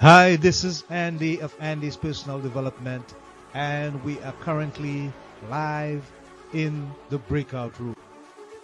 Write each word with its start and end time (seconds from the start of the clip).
Hi, 0.00 0.36
this 0.36 0.64
is 0.64 0.82
Andy 0.88 1.42
of 1.42 1.54
Andy's 1.60 1.94
Personal 1.94 2.40
Development, 2.40 3.04
and 3.52 4.02
we 4.02 4.18
are 4.22 4.32
currently 4.40 5.12
live 5.50 6.10
in 6.54 6.90
the 7.10 7.18
breakout 7.18 7.78
room. 7.78 7.94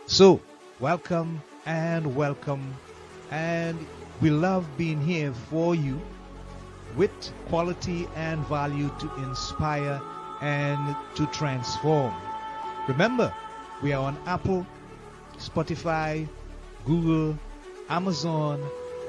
So, 0.07 0.41
welcome 0.81 1.43
and 1.67 2.17
welcome, 2.17 2.75
and 3.31 3.79
we 4.23 4.31
love 4.31 4.65
being 4.79 5.03
here 5.03 5.35
for 5.51 5.75
you 5.75 6.01
with 6.97 7.13
quality 7.51 8.09
and 8.17 8.41
value 8.47 8.91
to 8.99 9.15
inspire 9.17 10.01
and 10.41 10.97
to 11.17 11.27
transform. 11.27 12.15
Remember, 12.89 13.31
we 13.83 13.93
are 13.93 14.03
on 14.03 14.17
Apple, 14.25 14.67
Spotify, 15.37 16.27
Google, 16.87 17.39
Amazon, 17.91 18.59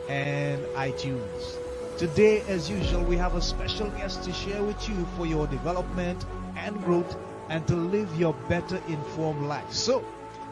and 0.10 0.62
iTunes. 0.76 1.67
Today, 1.98 2.42
as 2.42 2.70
usual, 2.70 3.02
we 3.04 3.18
have 3.18 3.34
a 3.34 3.42
special 3.42 3.90
guest 3.90 4.24
to 4.26 4.32
share 4.32 4.62
with 4.62 4.88
you 4.88 5.04
for 5.18 5.26
your 5.26 5.48
development 5.48 6.24
and 6.56 6.80
growth 6.84 7.18
and 7.50 7.66
to 7.68 7.76
live 7.76 8.08
your 8.20 8.36
better 8.48 8.80
informed 8.88 9.48
life. 9.48 9.74
So, 9.74 10.06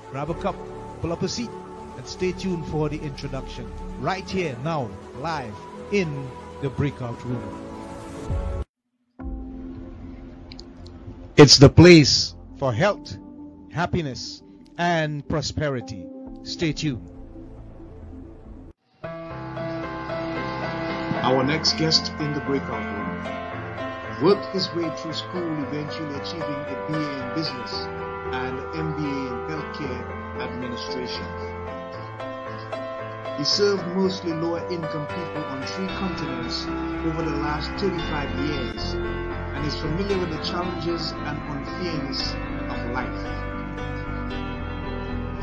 grab 0.10 0.32
a 0.32 0.34
cup, 0.34 0.56
pull 1.02 1.14
up 1.14 1.22
a 1.22 1.28
seat, 1.28 1.52
and 1.98 2.08
stay 2.08 2.32
tuned 2.32 2.66
for 2.70 2.90
the 2.90 2.98
introduction. 2.98 3.72
Right 4.00 4.28
here, 4.28 4.58
now, 4.64 4.90
live 5.20 5.54
in 5.92 6.28
the 6.64 6.70
breakout 6.72 7.24
room. 7.24 7.44
It's 11.38 11.60
the 11.60 11.70
place 11.70 12.34
for 12.58 12.74
health, 12.74 13.16
happiness, 13.72 14.42
and 14.80 15.28
prosperity. 15.30 16.08
Stay 16.42 16.74
tuned. 16.74 17.15
Our 21.26 21.44
next 21.44 21.80
guest 21.80 22.14
in 22.20 22.34
the 22.36 22.40
breakout 22.42 22.86
room 22.86 24.22
worked 24.22 24.46
his 24.54 24.72
way 24.76 24.88
through 24.96 25.14
school, 25.14 25.42
eventually 25.64 26.14
achieving 26.18 26.62
a 26.70 26.76
BA 26.88 27.02
in 27.02 27.34
business 27.34 27.74
and 28.32 28.60
MBA 28.78 29.32
in 29.32 29.38
healthcare 29.50 30.06
administration. 30.40 31.26
He 33.40 33.44
served 33.44 33.88
mostly 33.96 34.34
lower 34.34 34.60
income 34.70 35.08
people 35.08 35.44
on 35.46 35.64
three 35.64 35.88
continents 35.98 36.68
over 37.08 37.24
the 37.24 37.38
last 37.38 37.72
35 37.82 38.30
years 38.46 38.94
and 38.94 39.66
is 39.66 39.76
familiar 39.78 40.20
with 40.20 40.30
the 40.30 40.44
challenges 40.44 41.12
and 41.12 41.40
unfairness 41.50 42.34
of 42.70 42.92
life. 42.94 43.26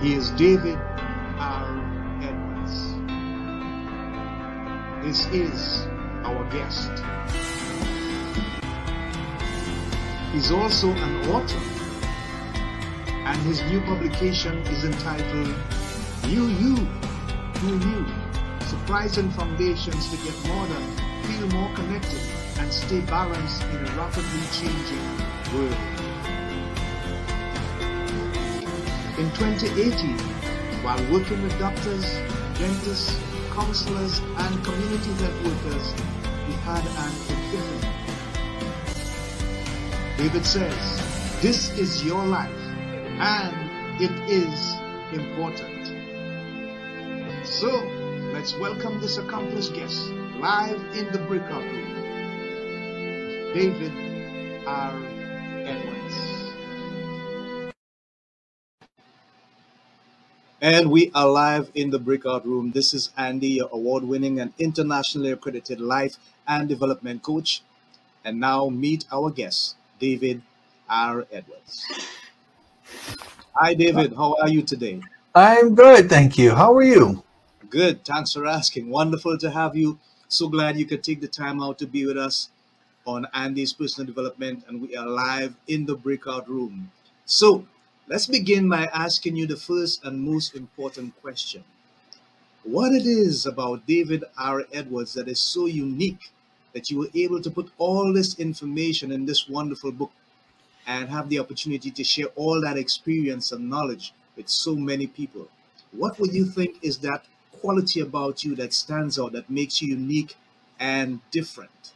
He 0.00 0.14
is 0.14 0.30
David 0.30 0.78
This 5.02 5.26
is 5.32 5.88
our 6.22 6.48
guest. 6.52 6.88
He's 10.32 10.52
also 10.52 10.90
an 10.90 11.28
author, 11.28 11.58
and 13.10 13.36
his 13.42 13.60
new 13.62 13.80
publication 13.80 14.58
is 14.68 14.84
entitled 14.84 15.56
You 16.28 16.46
You 16.46 16.76
Who 16.76 17.90
You 17.90 18.06
Surprising 18.68 19.28
Foundations 19.32 20.08
to 20.10 20.16
Get 20.24 20.38
Modern, 20.46 20.86
Feel 21.24 21.48
More 21.48 21.74
Connected, 21.74 22.22
and 22.60 22.72
Stay 22.72 23.00
Balanced 23.00 23.60
in 23.64 23.84
a 23.84 23.90
Rapidly 23.96 24.46
Changing 24.52 25.04
World. 25.52 25.76
In 29.18 29.28
2018, 29.32 30.16
while 30.84 31.02
working 31.12 31.42
with 31.42 31.58
doctors, 31.58 32.04
dentists, 32.56 33.20
counselors, 33.52 34.18
and 34.18 34.64
community 34.64 35.12
health 35.22 35.44
workers, 35.44 35.92
we 36.48 36.54
had 36.64 36.82
an 36.84 37.12
epiphany. 37.28 37.92
David 40.16 40.46
says, 40.46 41.42
This 41.42 41.70
is 41.78 42.02
your 42.02 42.24
life, 42.24 42.50
and 43.20 43.54
it 44.00 44.10
is 44.30 44.74
important. 45.12 45.86
So, 47.46 47.68
let's 48.32 48.56
welcome 48.56 49.00
this 49.00 49.18
accomplished 49.18 49.74
guest 49.74 50.00
live 50.38 50.80
in 50.96 51.12
the 51.12 51.18
breakout 51.18 51.62
room, 51.62 51.92
David 53.52 53.92
R. 54.66 54.96
Edwards. 55.66 56.31
And 60.62 60.92
we 60.92 61.10
are 61.12 61.28
live 61.28 61.72
in 61.74 61.90
the 61.90 61.98
breakout 61.98 62.46
room. 62.46 62.70
This 62.70 62.94
is 62.94 63.10
Andy, 63.16 63.48
your 63.48 63.68
award 63.72 64.04
winning 64.04 64.38
and 64.38 64.52
internationally 64.60 65.32
accredited 65.32 65.80
life 65.80 66.18
and 66.46 66.68
development 66.68 67.24
coach. 67.24 67.62
And 68.24 68.38
now 68.38 68.68
meet 68.68 69.04
our 69.10 69.30
guest, 69.30 69.74
David 69.98 70.40
R. 70.88 71.26
Edwards. 71.32 71.84
Hi, 73.56 73.74
David. 73.74 74.14
How 74.14 74.36
are 74.40 74.48
you 74.48 74.62
today? 74.62 75.02
I'm 75.34 75.74
good, 75.74 76.08
thank 76.08 76.38
you. 76.38 76.54
How 76.54 76.72
are 76.76 76.84
you? 76.84 77.24
Good. 77.68 78.04
Thanks 78.04 78.32
for 78.32 78.46
asking. 78.46 78.88
Wonderful 78.88 79.38
to 79.38 79.50
have 79.50 79.74
you. 79.74 79.98
So 80.28 80.46
glad 80.48 80.78
you 80.78 80.84
could 80.86 81.02
take 81.02 81.20
the 81.20 81.26
time 81.26 81.60
out 81.60 81.76
to 81.80 81.88
be 81.88 82.06
with 82.06 82.16
us 82.16 82.50
on 83.04 83.26
Andy's 83.34 83.72
personal 83.72 84.06
development, 84.06 84.62
and 84.68 84.80
we 84.80 84.96
are 84.96 85.08
live 85.08 85.56
in 85.66 85.86
the 85.86 85.96
breakout 85.96 86.48
room. 86.48 86.92
So, 87.24 87.66
Let's 88.12 88.26
begin 88.26 88.68
by 88.68 88.90
asking 88.92 89.36
you 89.36 89.46
the 89.46 89.56
first 89.56 90.04
and 90.04 90.20
most 90.20 90.54
important 90.54 91.18
question. 91.22 91.64
What 92.62 92.92
it 92.92 93.06
is 93.06 93.46
about 93.46 93.86
David 93.86 94.22
R. 94.36 94.64
Edwards 94.70 95.14
that 95.14 95.28
is 95.28 95.40
so 95.40 95.64
unique 95.64 96.30
that 96.74 96.90
you 96.90 96.98
were 96.98 97.08
able 97.14 97.40
to 97.40 97.50
put 97.50 97.72
all 97.78 98.12
this 98.12 98.38
information 98.38 99.12
in 99.12 99.24
this 99.24 99.48
wonderful 99.48 99.92
book 99.92 100.12
and 100.86 101.08
have 101.08 101.30
the 101.30 101.38
opportunity 101.38 101.90
to 101.90 102.04
share 102.04 102.26
all 102.36 102.60
that 102.60 102.76
experience 102.76 103.50
and 103.50 103.70
knowledge 103.70 104.12
with 104.36 104.50
so 104.50 104.76
many 104.76 105.06
people. 105.06 105.48
What 105.92 106.20
would 106.20 106.34
you 106.34 106.44
think 106.44 106.80
is 106.82 106.98
that 106.98 107.24
quality 107.62 108.00
about 108.00 108.44
you 108.44 108.54
that 108.56 108.74
stands 108.74 109.18
out, 109.18 109.32
that 109.32 109.48
makes 109.48 109.80
you 109.80 109.88
unique 109.88 110.36
and 110.78 111.20
different? 111.30 111.94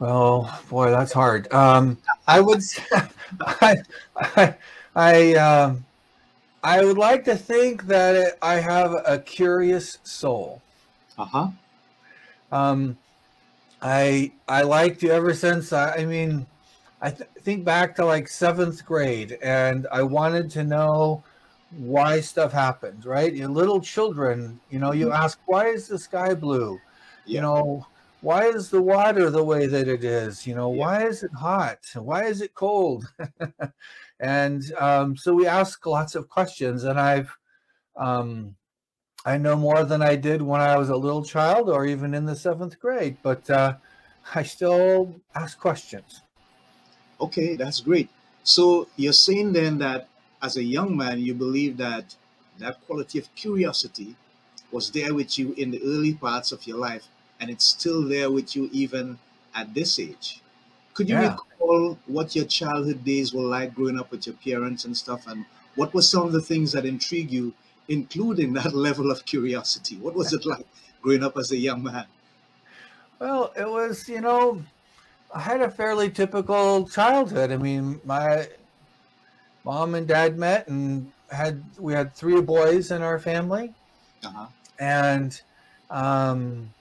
Well, 0.00 0.60
boy, 0.68 0.90
that's 0.90 1.12
hard. 1.12 1.52
Um, 1.52 1.98
I 2.26 2.40
would, 2.40 2.62
I, 3.40 3.76
I, 4.16 4.54
I, 4.94 5.34
um, 5.34 5.84
I 6.62 6.84
would 6.84 6.98
like 6.98 7.24
to 7.24 7.36
think 7.36 7.86
that 7.86 8.16
it, 8.16 8.38
I 8.42 8.54
have 8.54 8.92
a 9.06 9.18
curious 9.18 9.98
soul. 10.02 10.60
Uh 11.16 11.24
huh. 11.24 11.48
Um, 12.50 12.96
I, 13.80 14.32
I 14.48 14.62
liked 14.62 15.02
you 15.02 15.10
ever 15.10 15.34
since. 15.34 15.72
I, 15.72 15.96
I 15.96 16.04
mean, 16.04 16.46
I 17.00 17.10
th- 17.10 17.30
think 17.42 17.64
back 17.64 17.94
to 17.96 18.04
like 18.04 18.28
seventh 18.28 18.84
grade, 18.84 19.38
and 19.42 19.86
I 19.92 20.02
wanted 20.02 20.50
to 20.52 20.64
know 20.64 21.22
why 21.76 22.20
stuff 22.20 22.52
happens. 22.52 23.06
Right? 23.06 23.32
You 23.32 23.48
little 23.48 23.80
children, 23.80 24.58
you 24.70 24.78
know, 24.78 24.92
you 24.92 25.12
ask, 25.12 25.38
why 25.46 25.68
is 25.68 25.86
the 25.88 25.98
sky 25.98 26.34
blue? 26.34 26.80
You 27.24 27.40
know, 27.40 27.86
why 28.20 28.46
is 28.46 28.70
the 28.70 28.82
water 28.82 29.30
the 29.30 29.44
way 29.44 29.66
that 29.66 29.88
it 29.88 30.04
is? 30.04 30.46
You 30.46 30.54
know, 30.54 30.68
Yeah. 30.70 30.80
why 30.80 31.06
is 31.06 31.22
it 31.22 31.32
hot? 31.32 31.78
Why 31.94 32.24
is 32.24 32.40
it 32.40 32.54
cold? 32.54 33.06
and 34.20 34.62
um, 34.78 35.16
so 35.16 35.34
we 35.34 35.46
ask 35.46 35.84
lots 35.86 36.14
of 36.14 36.28
questions, 36.28 36.84
and 36.84 36.98
I've 36.98 37.36
um, 37.96 38.56
I 39.24 39.38
know 39.38 39.56
more 39.56 39.84
than 39.84 40.02
I 40.02 40.16
did 40.16 40.42
when 40.42 40.60
I 40.60 40.76
was 40.78 40.90
a 40.90 40.96
little 40.96 41.24
child 41.24 41.68
or 41.70 41.86
even 41.86 42.14
in 42.14 42.26
the 42.26 42.36
seventh 42.36 42.78
grade, 42.80 43.18
but 43.22 43.48
uh, 43.50 43.76
I 44.34 44.42
still 44.44 45.22
ask 45.34 45.58
questions. 45.58 46.22
Okay, 47.20 47.56
that's 47.56 47.80
great. 47.80 48.08
So 48.44 48.88
you're 48.96 49.12
saying 49.12 49.52
then 49.52 49.78
that 49.78 50.08
as 50.42 50.56
a 50.56 50.62
young 50.62 50.96
man, 50.96 51.20
you 51.20 51.34
believe 51.34 51.76
that 51.78 52.16
that 52.58 52.80
quality 52.86 53.18
of 53.18 53.32
curiosity 53.34 54.16
was 54.72 54.90
there 54.92 55.14
with 55.14 55.38
you 55.38 55.52
in 55.54 55.70
the 55.70 55.82
early 55.82 56.14
parts 56.14 56.52
of 56.52 56.66
your 56.66 56.78
life, 56.78 57.08
and 57.40 57.50
it's 57.50 57.64
still 57.64 58.02
there 58.08 58.30
with 58.30 58.54
you 58.56 58.68
even 58.72 59.18
at 59.54 59.74
this 59.74 59.98
age. 59.98 60.42
Could 60.94 61.08
you 61.08 61.16
Yeah. 61.16 61.30
recall 61.30 61.98
what 62.06 62.34
your 62.36 62.44
childhood 62.46 63.04
days 63.04 63.32
were 63.32 63.42
like 63.42 63.74
growing 63.74 63.98
up 63.98 64.10
with 64.10 64.26
your 64.26 64.36
parents 64.36 64.84
and 64.84 64.96
stuff, 64.96 65.26
and 65.26 65.46
what 65.76 65.94
were 65.94 66.02
some 66.02 66.26
of 66.26 66.32
the 66.32 66.42
things 66.42 66.72
that 66.72 66.84
intrigued 66.86 67.30
you, 67.32 67.54
including 67.88 68.52
that 68.54 68.74
level 68.88 69.10
of 69.10 69.24
curiosity? 69.26 69.96
What 69.98 70.14
was 70.14 70.32
it 70.32 70.44
like 70.46 70.66
growing 71.02 71.24
up 71.24 71.36
as 71.36 71.52
a 71.52 71.56
young 71.56 71.82
man? 71.82 72.06
Well, 73.20 73.52
it 73.56 73.68
was, 73.68 74.08
you 74.08 74.20
know, 74.20 74.64
I 75.34 75.40
had 75.40 75.60
a 75.62 75.70
fairly 75.70 76.10
typical 76.10 76.88
childhood. 76.88 77.52
I 77.52 77.58
mean, 77.58 78.00
my 78.04 78.48
mom 79.64 79.94
and 79.94 80.08
dad 80.08 80.36
met 80.38 80.68
and 80.68 81.12
had 81.30 81.76
we 81.78 81.92
had 81.92 82.16
three 82.16 82.40
boys 82.40 82.90
in 82.90 83.02
our 83.02 83.18
family, 83.18 83.74
Uh-huh. 84.22 84.48
and 84.78 85.40
um, 85.90 86.74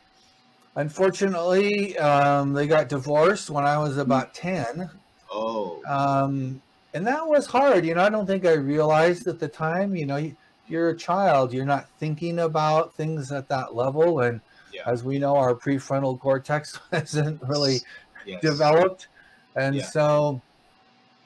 unfortunately, 0.77 1.97
um, 1.97 2.53
they 2.53 2.67
got 2.67 2.87
divorced 2.87 3.49
when 3.49 3.65
I 3.65 3.77
was 3.77 3.97
about 3.97 4.33
ten. 4.33 4.89
Oh, 5.29 5.81
Um, 5.87 6.61
and 6.93 7.05
that 7.05 7.27
was 7.27 7.45
hard. 7.45 7.85
You 7.85 7.95
know, 7.95 8.03
I 8.03 8.09
don't 8.09 8.25
think 8.25 8.45
I 8.45 8.53
realized 8.53 9.27
at 9.27 9.39
the 9.39 9.47
time. 9.47 9.95
You 9.95 10.05
know, 10.05 10.15
you, 10.15 10.37
you're 10.69 10.89
a 10.89 10.97
child, 10.97 11.53
you're 11.53 11.65
not 11.65 11.89
thinking 11.99 12.39
about 12.39 12.93
things 12.93 13.31
at 13.31 13.49
that 13.49 13.75
level, 13.75 14.21
and 14.21 14.39
yeah. 14.73 14.83
As 14.85 15.03
we 15.03 15.17
know, 15.17 15.35
our 15.35 15.55
prefrontal 15.55 16.19
cortex 16.19 16.79
isn't 16.91 17.41
really 17.41 17.81
Yes. 18.25 18.41
developed. 18.41 19.07
And 19.55 19.77
Yeah. 19.77 19.83
so 19.83 20.41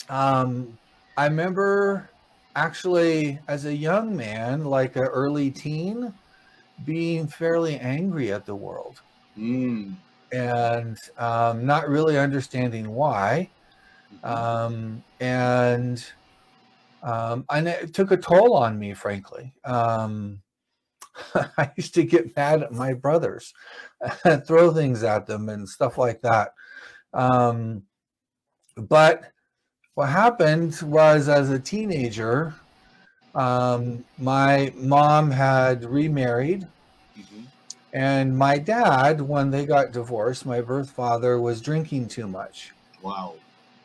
um, 0.10 0.78
I 1.18 1.26
remember 1.26 2.10
actually 2.56 3.40
as 3.48 3.66
a 3.66 3.76
young 3.76 4.16
man, 4.16 4.64
like 4.66 4.96
an 4.96 5.04
early 5.04 5.52
teen, 5.52 6.14
being 6.86 7.28
fairly 7.28 7.78
angry 7.78 8.32
at 8.32 8.46
the 8.46 8.56
world 8.56 9.02
Mm. 9.42 9.96
and 10.32 10.98
um, 11.18 11.66
not 11.66 11.90
really 11.90 12.18
understanding 12.18 12.92
why. 12.92 13.50
Mhm. 14.24 14.30
Um, 14.30 15.04
and 15.20 16.06
um, 17.04 17.46
and 17.50 17.68
it 17.68 17.94
took 17.94 18.12
a 18.12 18.18
toll 18.18 18.54
on 18.54 18.78
me, 18.78 18.94
frankly. 18.94 19.54
Um, 19.66 20.42
I 21.58 21.72
used 21.76 21.96
to 21.96 22.04
get 22.04 22.36
mad 22.36 22.62
at 22.62 22.72
my 22.72 22.94
brothers, 22.94 23.54
throw 24.46 24.72
things 24.72 25.04
at 25.04 25.26
them, 25.26 25.50
and 25.50 25.68
stuff 25.68 25.98
like 25.98 26.22
that. 26.22 26.54
Um, 27.14 27.84
but 28.78 29.32
what 29.96 30.10
happened 30.10 30.80
was, 30.84 31.28
as 31.28 31.50
a 31.50 31.60
teenager, 31.60 32.54
um, 33.36 34.06
my 34.20 34.72
mom 34.76 35.32
had 35.32 35.84
remarried. 35.84 36.68
And 37.94 38.38
my 38.38 38.58
dad, 38.58 39.22
when 39.22 39.52
they 39.52 39.66
got 39.66 39.92
divorced, 39.92 40.46
my 40.46 40.62
birth 40.62 40.92
father 40.92 41.40
was 41.40 41.62
drinking 41.62 42.08
too 42.10 42.28
much 42.28 42.72
Wow. 43.02 43.34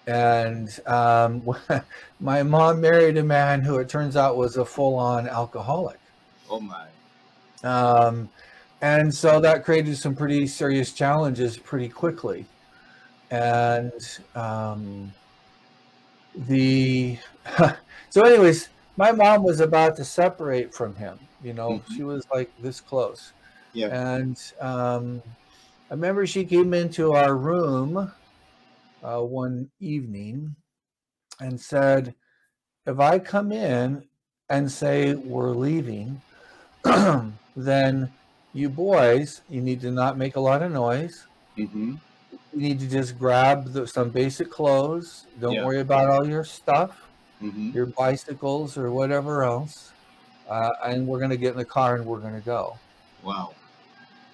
and 0.06 0.68
um, 0.86 1.42
my 2.20 2.42
mom 2.42 2.80
married 2.80 3.16
a 3.16 3.22
man 3.22 3.60
who 3.62 3.78
it 3.78 3.88
turns 3.88 4.16
out 4.16 4.36
was 4.36 4.56
a 4.56 4.64
full-on 4.64 5.28
alcoholic 5.28 5.98
Oh 6.48 6.60
my. 6.60 6.86
um, 7.64 8.28
and 8.82 9.12
so 9.12 9.40
that 9.40 9.64
created 9.64 9.96
some 9.96 10.14
pretty 10.14 10.46
serious 10.46 10.92
challenges 10.92 11.56
pretty 11.58 11.88
quickly 11.88 12.46
and 13.30 13.92
um, 14.34 15.12
the 16.34 17.18
so 18.10 18.22
anyways 18.24 18.68
my 18.96 19.12
mom 19.12 19.42
was 19.42 19.60
about 19.60 19.96
to 19.96 20.04
separate 20.04 20.74
from 20.74 20.94
him 20.94 21.18
you 21.40 21.52
know 21.52 21.82
Mhm. 21.88 21.96
she 21.96 22.02
was 22.02 22.24
like 22.32 22.52
this 22.58 22.80
close 22.80 23.32
Yeah. 23.76 23.88
and 23.88 24.37
um, 24.61 25.23
I 25.90 25.94
remember 25.94 26.26
she 26.26 26.44
came 26.44 26.73
into 26.75 27.12
our 27.12 27.37
room 27.37 28.11
uh, 29.02 29.20
one 29.20 29.70
evening 29.81 30.56
and 31.40 31.61
said, 31.61 32.14
If 32.87 32.99
I 32.99 33.19
come 33.19 33.52
in 33.52 34.08
and 34.49 34.70
say 34.70 35.14
we're 35.14 35.50
leaving, 35.50 36.20
then 37.56 38.12
you 38.55 38.69
boys, 38.70 39.43
you 39.50 39.61
need 39.61 39.81
to 39.82 39.90
not 39.90 40.17
make 40.17 40.37
a 40.37 40.40
lot 40.40 40.62
of 40.62 40.73
noise. 40.73 41.26
Mm-hmm. 41.58 41.96
You 42.55 42.61
need 42.61 42.81
to 42.81 42.88
just 42.88 43.19
grab 43.19 43.73
the, 43.73 43.87
some 43.87 44.08
basic 44.11 44.50
clothes. 44.50 45.26
Don't 45.40 45.55
Yeah. 45.55 45.64
worry 45.67 45.81
about 45.81 46.08
all 46.08 46.26
your 46.26 46.44
stuff, 46.44 46.96
Mm-hmm. 47.43 47.73
your 47.73 47.87
bicycles 47.99 48.78
or 48.78 48.90
whatever 48.90 49.44
else. 49.44 49.93
Uh, 50.49 50.70
and 50.87 51.06
we're 51.06 51.19
going 51.19 51.31
to 51.31 51.37
get 51.37 51.50
in 51.52 51.58
the 51.58 51.64
car 51.67 51.96
and 51.96 52.06
we're 52.06 52.20
going 52.20 52.34
to 52.34 52.40
go. 52.40 52.78
Wow. 53.23 53.55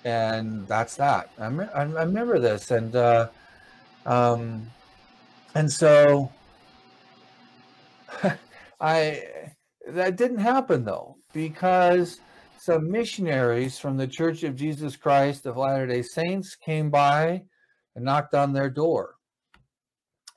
And 0.04 0.66
that's 0.66 0.96
that. 0.96 1.30
I, 1.38 1.48
me- 1.48 1.66
I 1.74 1.82
remember 1.82 2.38
this, 2.38 2.70
and 2.70 2.94
uh, 2.94 3.28
um, 4.06 4.66
and 5.54 5.70
so 5.70 6.30
I 8.80 9.22
that 9.88 10.16
didn't 10.16 10.38
happen 10.38 10.84
though 10.84 11.16
because 11.32 12.20
some 12.58 12.90
missionaries 12.90 13.78
from 13.78 13.96
the 13.96 14.06
Church 14.06 14.44
of 14.44 14.54
Jesus 14.54 14.96
Christ 14.96 15.46
of 15.46 15.56
Latter 15.56 15.86
Day 15.86 16.02
Saints 16.02 16.54
came 16.54 16.90
by 16.90 17.42
and 17.96 18.04
knocked 18.04 18.34
on 18.34 18.52
their 18.52 18.70
door, 18.70 19.14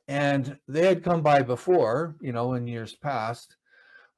and 0.07 0.57
they 0.68 0.85
had 0.85 1.03
come 1.03 1.21
by 1.21 1.41
before, 1.41 2.15
you 2.21 2.31
know, 2.31 2.53
in 2.53 2.68
years 2.68 2.95
past. 2.95 3.56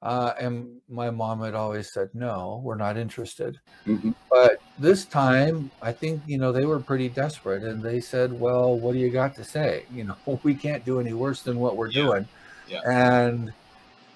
Uh, 0.02 0.32
and 0.40 0.80
my 0.88 1.10
mom 1.10 1.42
had 1.42 1.56
always 1.56 1.92
said, 1.92 2.10
"No, 2.14 2.62
we're 2.64 2.76
not 2.76 2.98
interested." 2.98 3.60
Mm-hmm. 3.88 4.12
But 4.30 4.62
this 4.80 5.06
time, 5.06 5.72
I 5.82 5.92
think, 5.92 6.22
you 6.28 6.38
know, 6.38 6.52
they 6.52 6.66
were 6.66 6.80
pretty 6.80 7.10
desperate 7.10 7.64
and 7.64 7.82
they 7.82 8.00
said, 8.00 8.32
well, 8.40 8.78
what 8.78 8.94
do 8.94 9.00
you 9.00 9.10
got 9.10 9.36
to 9.36 9.44
say? 9.44 9.86
You 9.94 10.04
know, 10.04 10.40
we 10.44 10.54
can't 10.54 10.86
do 10.86 11.00
any 11.00 11.14
worse 11.14 11.42
than 11.42 11.60
what 11.60 11.76
we're 11.78 11.88
Yeah. 11.90 12.04
doing. 12.04 12.28
Yeah. 12.68 12.82
And, 12.86 13.54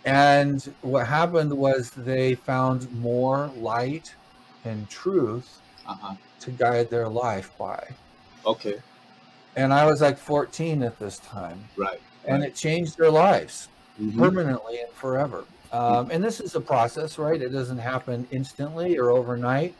and 0.05 0.73
what 0.81 1.07
happened 1.07 1.51
was 1.51 1.89
they 1.91 2.35
found 2.35 2.91
more 3.01 3.49
light 3.57 4.13
and 4.65 4.87
truth 4.89 5.59
Uh-huh. 5.87 6.15
to 6.41 6.51
guide 6.51 6.89
their 6.89 7.07
life 7.09 7.51
by. 7.57 7.83
Okay. 8.45 8.75
And 9.55 9.73
I 9.73 9.85
was 9.85 10.01
like 10.01 10.17
14 10.17 10.83
at 10.83 10.97
this 10.99 11.17
time 11.19 11.59
Right. 11.75 11.99
and 12.25 12.43
it 12.43 12.55
changed 12.55 12.97
their 12.97 13.11
lives 13.11 13.67
Mhm. 13.99 14.17
permanently 14.17 14.79
and 14.79 14.91
forever. 14.93 15.43
Um, 15.71 16.11
and 16.11 16.23
this 16.23 16.39
is 16.39 16.55
a 16.55 16.61
process, 16.61 17.17
right? 17.17 17.41
It 17.41 17.49
doesn't 17.49 17.77
happen 17.77 18.27
instantly 18.31 18.97
or 18.97 19.11
overnight, 19.11 19.73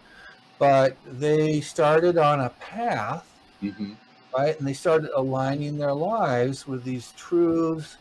but 0.62 0.96
they 1.20 1.60
started 1.60 2.20
on 2.20 2.42
a 2.42 2.50
path, 2.52 3.26
Mhm. 3.64 3.96
right? 4.38 4.56
And 4.60 4.68
they 4.68 4.74
started 4.74 5.10
aligning 5.16 5.76
their 5.78 5.94
lives 5.94 6.68
with 6.68 6.84
these 6.84 7.12
truths 7.14 7.98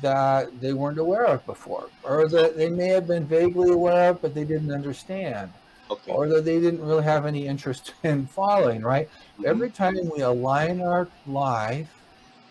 that 0.00 0.58
they 0.58 0.72
weren't 0.72 0.98
aware 0.98 1.26
of 1.26 1.44
before, 1.44 1.90
or 2.02 2.28
that 2.30 2.56
they 2.56 2.70
may 2.70 2.88
have 2.88 3.06
been 3.06 3.26
vaguely 3.26 3.72
aware 3.72 4.08
of, 4.10 4.22
but 4.22 4.34
they 4.34 4.44
didn't 4.44 4.72
understand, 4.72 5.50
Okay. 5.90 6.12
or 6.12 6.28
that 6.30 6.46
they 6.46 6.58
didn't 6.60 6.80
really 6.80 7.04
have 7.04 7.26
any 7.26 7.46
interest 7.46 7.92
in 8.04 8.26
following, 8.26 8.80
right? 8.82 9.06
Mhm. 9.38 9.44
Every 9.44 9.70
time 9.70 9.94
we 10.16 10.22
align 10.22 10.80
our 10.80 11.10
life 11.26 11.90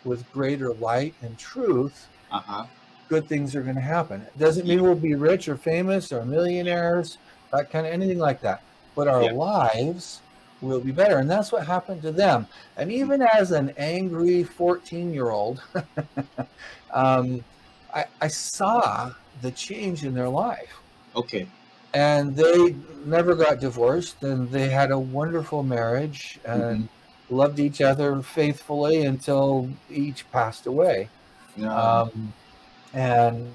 with 0.03 0.31
greater 0.31 0.71
light 0.75 1.15
and 1.23 1.35
truth, 1.39 2.09
Uh-huh. 2.31 2.65
good 3.09 3.27
things 3.27 3.55
are 3.55 3.63
going 3.63 3.75
to 3.75 3.81
happen. 3.81 4.21
It 4.21 4.37
doesn't 4.37 4.67
mean 4.67 4.83
we'll 4.83 4.95
be 4.95 5.15
rich 5.15 5.49
or 5.49 5.57
famous 5.57 6.11
or 6.11 6.25
millionaires, 6.25 7.17
that 7.51 7.71
kind 7.71 7.87
of 7.87 7.91
anything 7.91 8.19
like 8.19 8.39
that. 8.41 8.61
But 8.95 9.07
our 9.07 9.23
Yeah. 9.23 9.31
lives 9.33 10.21
will 10.61 10.81
be 10.81 10.91
better. 10.91 11.17
And 11.19 11.29
that's 11.29 11.51
what 11.51 11.65
happened 11.65 12.01
to 12.03 12.11
them. 12.11 12.47
And 12.77 12.91
even 12.91 13.21
as 13.21 13.51
an 13.51 13.73
angry 13.77 14.43
14 14.43 15.13
year 15.13 15.29
old, 15.31 15.61
um, 16.93 17.43
I, 17.93 18.05
I 18.21 18.27
saw 18.27 19.11
the 19.41 19.51
change 19.51 20.03
in 20.05 20.13
their 20.13 20.29
life. 20.29 20.81
Okay. 21.15 21.47
And 21.93 22.35
they 22.35 22.75
never 23.05 23.35
got 23.35 23.59
divorced 23.59 24.23
and 24.23 24.49
they 24.49 24.69
had 24.69 24.91
a 24.91 24.99
wonderful 24.99 25.61
marriage 25.63 26.39
and 26.45 26.87
loved 27.29 27.59
each 27.59 27.81
other 27.81 28.21
faithfully 28.21 29.05
until 29.05 29.69
each 29.89 30.29
passed 30.31 30.67
away 30.67 31.09
Yeah. 31.55 31.75
um, 31.75 32.33
and 32.93 33.53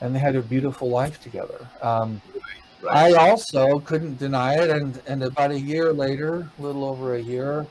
and 0.00 0.14
they 0.14 0.18
had 0.18 0.36
a 0.36 0.42
beautiful 0.42 0.90
life 0.90 1.20
together. 1.20 1.68
Um, 1.82 2.20
right. 2.34 2.63
I 2.90 3.12
also 3.12 3.78
couldn't 3.80 4.18
deny 4.18 4.54
it, 4.54 4.70
and 4.70 5.00
and 5.06 5.22
about 5.22 5.50
a 5.50 5.58
year 5.58 5.92
later, 5.92 6.48
a 6.58 6.62
little 6.62 6.84
over 6.84 7.14
a 7.14 7.20
year, 7.20 7.66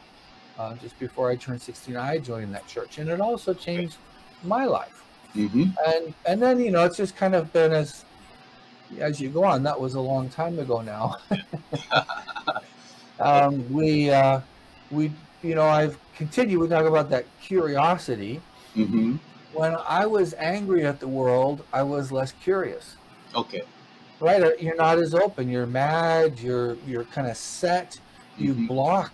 uh, 0.58 0.76
just 0.76 0.98
before 1.00 1.30
I 1.30 1.36
turned 1.36 1.62
sixteen, 1.62 1.96
I 1.96 2.18
joined 2.18 2.54
that 2.54 2.68
church, 2.68 2.98
and 2.98 3.10
it 3.10 3.22
also 3.22 3.54
changed 3.54 3.98
my 4.44 4.66
life. 4.66 5.04
mm-hmm. 5.36 5.70
And 5.86 6.14
and 6.26 6.42
then 6.42 6.60
you 6.60 6.72
know 6.72 6.86
it's 6.86 6.98
just 6.98 7.16
kind 7.16 7.36
of 7.36 7.52
been 7.54 7.72
as 7.72 8.06
as 9.00 9.20
you 9.20 9.30
go 9.30 9.44
on. 9.44 9.64
That 9.64 9.80
was 9.80 9.96
a 9.96 10.00
long 10.02 10.30
time 10.30 10.60
ago 10.60 10.82
now. 10.82 11.18
um, 13.20 13.72
we 13.72 14.10
uh, 14.10 14.42
we 14.92 15.12
you 15.42 15.56
know 15.56 15.68
I've 15.68 15.98
continued. 16.16 16.60
We 16.60 16.68
talk 16.68 16.86
about 16.86 17.10
that 17.12 17.26
curiosity 17.42 18.42
Mm-hmm. 18.76 19.18
when 19.54 19.76
I 19.88 20.06
was 20.08 20.34
angry 20.36 20.86
at 20.86 21.00
the 21.00 21.08
world, 21.08 21.64
I 21.72 21.84
was 21.84 22.12
less 22.12 22.32
curious. 22.32 22.98
Okay. 23.36 23.62
Right? 24.20 24.62
You're 24.62 24.76
not 24.76 25.00
as 25.00 25.14
open. 25.14 25.50
You're 25.50 25.66
mad. 25.66 26.40
You're 26.40 26.76
you're 26.88 27.04
kind 27.06 27.28
of 27.28 27.36
set. 27.38 28.00
You 28.38 28.54
Mhm. 28.56 28.68
block, 28.68 29.14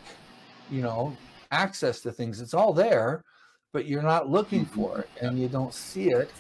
you 0.70 0.82
know, 0.82 1.18
access 1.51 2.00
to 2.01 2.12
things. 2.12 2.39
It's 2.41 2.53
all 2.53 2.74
there, 2.74 3.24
but 3.74 3.86
you're 3.86 4.03
not 4.03 4.29
looking 4.29 4.65
Mhm. 4.65 4.70
for 4.70 5.00
it, 5.00 5.10
and 5.22 5.39
you 5.39 5.50
don't 5.50 5.74
see 5.74 6.10
it. 6.10 6.32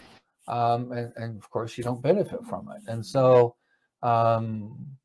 Um, 0.47 0.91
and, 0.91 1.11
and 1.17 1.37
of 1.37 1.49
course, 1.49 1.77
you 1.77 1.83
don't 1.83 2.01
benefit 2.01 2.45
from 2.45 2.69
it. 2.71 2.81
And 2.87 3.05
so, 3.05 3.55
um, 4.01 4.97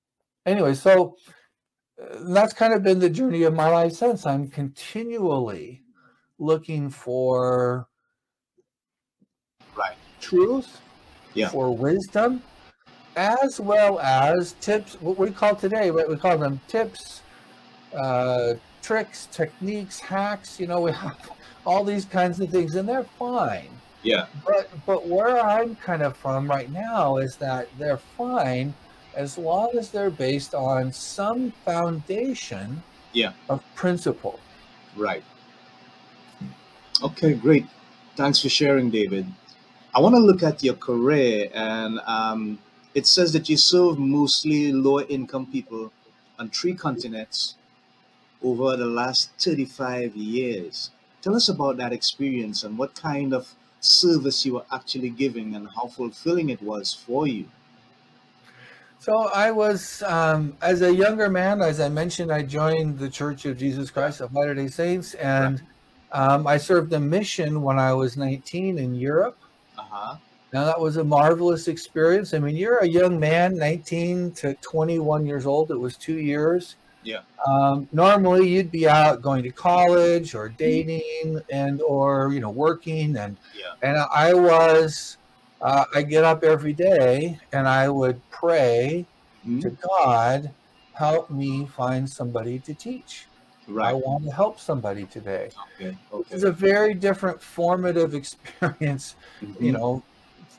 anyway, 0.46 0.74
so 0.74 1.16
uh, 2.00 2.32
that's 2.32 2.52
kind 2.52 2.72
of 2.74 2.82
been 2.82 2.98
the 2.98 3.10
journey 3.10 3.42
of 3.44 3.54
my 3.54 3.68
life 3.68 3.92
since. 3.92 4.26
I'm 4.26 4.48
continually 4.48 5.82
looking 6.38 6.90
for 6.90 7.88
Right. 9.76 9.96
truth, 10.20 10.80
Yeah. 11.34 11.48
for 11.50 11.76
wisdom, 11.76 12.42
as 13.16 13.60
well 13.60 13.98
as 14.00 14.54
tips. 14.60 14.94
What 15.00 15.18
we 15.18 15.30
call 15.30 15.54
today, 15.54 15.90
what 15.90 16.08
we 16.08 16.16
call 16.16 16.38
them 16.38 16.60
tips, 16.68 17.22
uh, 17.96 18.54
tricks, 18.82 19.28
techniques, 19.32 20.00
hacks. 20.00 20.58
You 20.58 20.66
know, 20.66 20.80
we 20.80 20.92
have 20.92 21.30
all 21.66 21.84
these 21.84 22.04
kinds 22.04 22.40
of 22.40 22.50
things, 22.50 22.74
and 22.74 22.88
they're 22.88 23.04
fine. 23.18 23.70
Yeah. 24.02 24.26
But 24.46 24.70
but 24.84 25.06
where 25.06 25.40
I'm 25.40 25.76
kind 25.76 26.02
of 26.02 26.16
from 26.16 26.48
right 26.48 26.70
now 26.70 27.16
is 27.18 27.36
that 27.36 27.68
they're 27.78 27.98
fine 28.18 28.74
as 29.14 29.38
long 29.38 29.70
as 29.78 29.90
they're 29.90 30.10
based 30.10 30.54
on 30.54 30.92
some 30.92 31.52
foundation 31.64 32.82
Yeah. 33.12 33.32
of 33.48 33.62
principle. 33.76 34.40
Right. 34.96 35.22
Okay, 37.02 37.34
great. 37.34 37.66
Thanks 38.16 38.40
for 38.40 38.48
sharing, 38.48 38.90
David. 38.90 39.26
I 39.94 40.00
want 40.00 40.14
to 40.16 40.20
look 40.20 40.42
at 40.42 40.62
your 40.62 40.74
career, 40.74 41.48
and 41.54 42.00
um, 42.06 42.58
it 42.94 43.06
says 43.06 43.32
that 43.32 43.48
you 43.48 43.56
serve 43.56 43.98
mostly 43.98 44.72
lower 44.72 45.04
income 45.08 45.46
people 45.46 45.92
on 46.38 46.50
three 46.50 46.74
continents 46.74 47.56
over 48.42 48.76
the 48.76 48.86
last 48.86 49.30
35 49.38 50.14
years. 50.16 50.90
Tell 51.22 51.34
us 51.34 51.48
about 51.48 51.76
that 51.78 51.92
experience 51.92 52.62
and 52.62 52.78
what 52.78 52.94
kind 52.94 53.32
of 53.32 53.54
service 53.80 54.46
you 54.46 54.54
were 54.54 54.66
actually 54.72 55.10
giving 55.10 55.54
and 55.54 55.68
how 55.74 55.86
fulfilling 55.86 56.50
it 56.50 56.62
was 56.62 56.92
for 56.92 57.26
you. 57.26 57.48
So 58.98 59.28
I 59.34 59.50
was, 59.50 60.02
um, 60.02 60.56
as 60.62 60.80
a 60.80 60.94
younger 60.94 61.28
man, 61.28 61.60
as 61.60 61.80
I 61.80 61.90
mentioned, 61.90 62.32
I 62.32 62.42
joined 62.42 62.98
the 62.98 63.10
Church 63.10 63.44
of 63.44 63.58
Jesus 63.58 63.90
Christ 63.90 64.20
of 64.20 64.32
Latter 64.32 64.54
Day 64.54 64.68
Saints, 64.68 65.12
and 65.14 65.62
um, 66.12 66.46
I 66.46 66.56
served 66.56 66.92
a 66.94 67.00
mission 67.00 67.60
when 67.60 67.78
I 67.78 67.92
was 67.92 68.16
19 68.16 68.78
in 68.78 68.94
Europe. 68.94 69.36
Uh 69.76 69.82
huh. 69.82 70.16
Now 70.54 70.64
that 70.66 70.78
was 70.80 70.98
a 70.98 71.04
marvelous 71.04 71.66
experience. 71.66 72.32
I 72.32 72.38
mean, 72.38 72.56
you're 72.56 72.78
a 72.78 72.86
young 72.86 73.18
man, 73.18 73.56
19 73.56 74.30
to 74.34 74.54
21 74.54 75.26
years 75.26 75.46
old. 75.46 75.72
It 75.72 75.76
was 75.76 75.96
two 75.96 76.18
years. 76.20 76.76
Yeah. 77.02 77.22
Um, 77.44 77.88
normally, 77.90 78.48
you'd 78.48 78.70
be 78.70 78.88
out 78.88 79.20
going 79.20 79.42
to 79.42 79.50
college 79.50 80.36
or 80.36 80.48
dating 80.48 81.40
and 81.50 81.82
or 81.82 82.32
you 82.32 82.38
know 82.38 82.50
working, 82.50 83.16
and 83.16 83.36
Yeah. 83.52 83.72
and 83.82 83.98
I 84.14 84.32
was. 84.32 85.18
Uh, 85.60 85.84
I 85.94 86.02
get 86.02 86.24
up 86.24 86.44
every 86.44 86.74
day 86.74 87.38
and 87.52 87.66
I 87.66 87.88
would 87.88 88.20
pray 88.28 89.06
Mhm. 89.46 89.62
to 89.62 89.70
God, 89.70 90.50
help 90.92 91.30
me 91.30 91.64
find 91.66 92.08
somebody 92.08 92.58
to 92.60 92.74
teach. 92.74 93.26
Right. 93.66 93.88
I 93.88 93.92
want 93.94 94.24
to 94.24 94.30
help 94.30 94.60
somebody 94.60 95.06
today. 95.06 95.48
Okay. 95.80 95.96
It's 96.30 96.42
a 96.44 96.52
very 96.52 96.92
different 96.92 97.40
formative 97.40 98.14
experience, 98.20 99.16
you 99.40 99.72
Mhm. 99.72 99.72
know, 99.72 100.02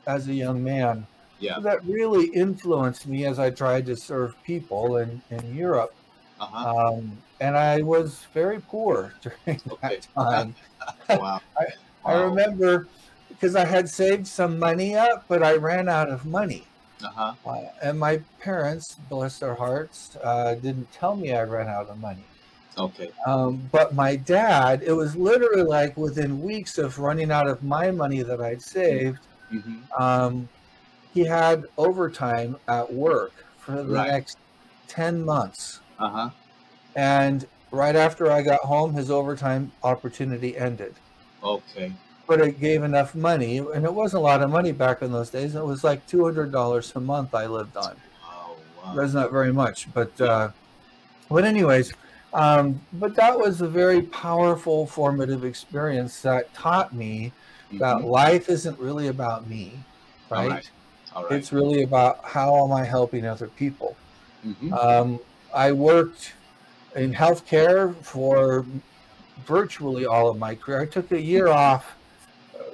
as 0.06 0.28
a 0.28 0.34
young 0.34 0.62
man 0.62 1.06
Yeah. 1.38 1.58
that 1.60 1.84
really 1.84 2.26
influenced 2.28 3.06
me 3.06 3.24
as 3.26 3.38
I 3.38 3.50
tried 3.50 3.86
to 3.86 3.96
serve 3.96 4.40
people 4.42 4.98
in, 4.98 5.22
in 5.30 5.54
Europe. 5.54 5.90
Uh 6.40 6.46
huh. 6.46 6.68
Um, 6.94 7.22
and 7.40 7.56
I 7.56 7.82
was 7.82 8.26
very 8.32 8.60
poor 8.60 9.12
during 9.22 9.60
Okay. 9.70 9.78
that 9.82 10.08
time. 10.16 10.54
Wow. 11.10 11.40
I 11.58 11.64
Wow. 12.04 12.24
remember 12.28 12.86
because 13.28 13.56
I 13.56 13.64
had 13.64 13.88
saved 13.88 14.26
some 14.28 14.58
money 14.58 14.94
up, 14.94 15.24
but 15.28 15.42
I 15.42 15.56
ran 15.56 15.88
out 15.88 16.08
of 16.08 16.24
money. 16.24 16.62
Uh 17.02 17.08
huh. 17.14 17.34
Uh, 17.44 17.64
and 17.82 17.98
my 17.98 18.20
parents, 18.40 18.94
bless 18.94 19.38
their 19.40 19.54
hearts, 19.54 20.16
uh, 20.22 20.54
didn't 20.54 20.90
tell 20.92 21.16
me 21.16 21.32
I 21.32 21.42
ran 21.42 21.68
out 21.68 21.88
of 21.88 21.98
money. 21.98 22.24
Okay. 22.78 23.10
Um, 23.26 23.68
but 23.72 23.94
my 23.94 24.16
dad, 24.16 24.82
it 24.84 24.92
was 24.92 25.16
literally 25.16 25.62
like 25.62 25.96
within 25.96 26.40
weeks 26.40 26.78
of 26.78 26.98
running 26.98 27.30
out 27.32 27.48
of 27.48 27.62
my 27.62 27.90
money 27.90 28.22
that 28.22 28.40
I'd 28.40 28.62
saved, 28.62 29.26
hmm 29.50 29.82
um, 29.98 30.48
he 31.14 31.24
had 31.24 31.64
overtime 31.78 32.56
at 32.68 32.92
work 32.92 33.32
for 33.58 33.82
the 33.82 33.94
Right. 33.94 34.10
next 34.12 34.38
10 34.88 35.24
months. 35.24 35.80
Uh 35.98 36.10
huh. 36.10 36.30
And 36.96 37.46
right 37.70 37.96
after 37.96 38.30
I 38.30 38.42
got 38.42 38.60
home, 38.60 38.94
his 38.94 39.10
overtime 39.10 39.72
opportunity 39.82 40.56
ended. 40.56 40.98
Okay. 41.42 41.92
But 42.28 42.40
it 42.40 42.60
gave 42.60 42.82
enough 42.82 43.14
money, 43.14 43.58
and 43.58 43.84
it 43.84 43.94
wasn't 43.94 44.20
a 44.20 44.24
lot 44.24 44.42
of 44.42 44.50
money 44.50 44.72
back 44.72 45.00
in 45.02 45.12
those 45.12 45.30
days. 45.30 45.54
It 45.54 45.64
was 45.64 45.84
like 45.84 46.06
$200 46.06 46.92
a 46.96 47.00
month 47.00 47.34
I 47.34 47.46
lived 47.46 47.76
on. 47.76 48.00
Wow. 48.22 48.56
Wow. 48.82 48.94
That's 48.96 49.14
not 49.14 49.30
very 49.30 49.52
much, 49.52 49.92
but 49.92 50.20
uh, 50.20 50.50
but 51.30 51.44
anyways, 51.44 51.92
um, 52.32 52.80
but 52.92 53.14
that 53.16 53.38
was 53.38 53.60
a 53.60 53.68
very 53.68 54.02
powerful 54.02 54.86
formative 54.86 55.44
experience 55.44 56.20
that 56.22 56.52
taught 56.54 56.94
me 56.94 57.32
that 57.72 57.96
Mhm. 57.96 58.04
life 58.10 58.48
isn't 58.48 58.78
really 58.78 59.08
about 59.08 59.48
me, 59.48 59.72
right? 60.30 60.50
right. 60.50 60.70
All 61.14 61.24
right. 61.24 61.32
It's 61.32 61.52
really 61.52 61.82
about 61.82 62.24
how 62.24 62.64
am 62.64 62.72
I 62.72 62.84
helping 62.84 63.26
other 63.26 63.48
people. 63.48 63.96
Mhm. 64.44 64.72
Um, 64.72 65.18
I 65.54 65.72
worked 65.72 66.34
in 66.94 67.12
healthcare 67.12 67.94
for 68.04 68.64
virtually 69.46 70.06
all 70.06 70.28
of 70.30 70.38
my 70.38 70.54
career. 70.54 70.80
I 70.80 70.86
took 70.86 71.12
a 71.12 71.20
year 71.20 71.48
off 71.48 71.96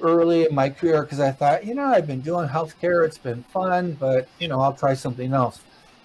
early 0.01 0.45
in 0.45 0.55
my 0.55 0.69
career 0.69 1.03
because 1.03 1.19
I 1.19 1.31
thought, 1.31 1.65
you 1.65 1.75
know, 1.75 1.85
I've 1.85 2.07
been 2.07 2.21
doing 2.21 2.47
healthcare, 2.47 3.05
it's 3.05 3.17
been 3.17 3.43
fun, 3.43 3.93
but 3.99 4.27
you 4.39 4.47
know, 4.47 4.59
I'll 4.59 4.73
try 4.73 4.93
something 4.93 5.33
else. 5.33 5.61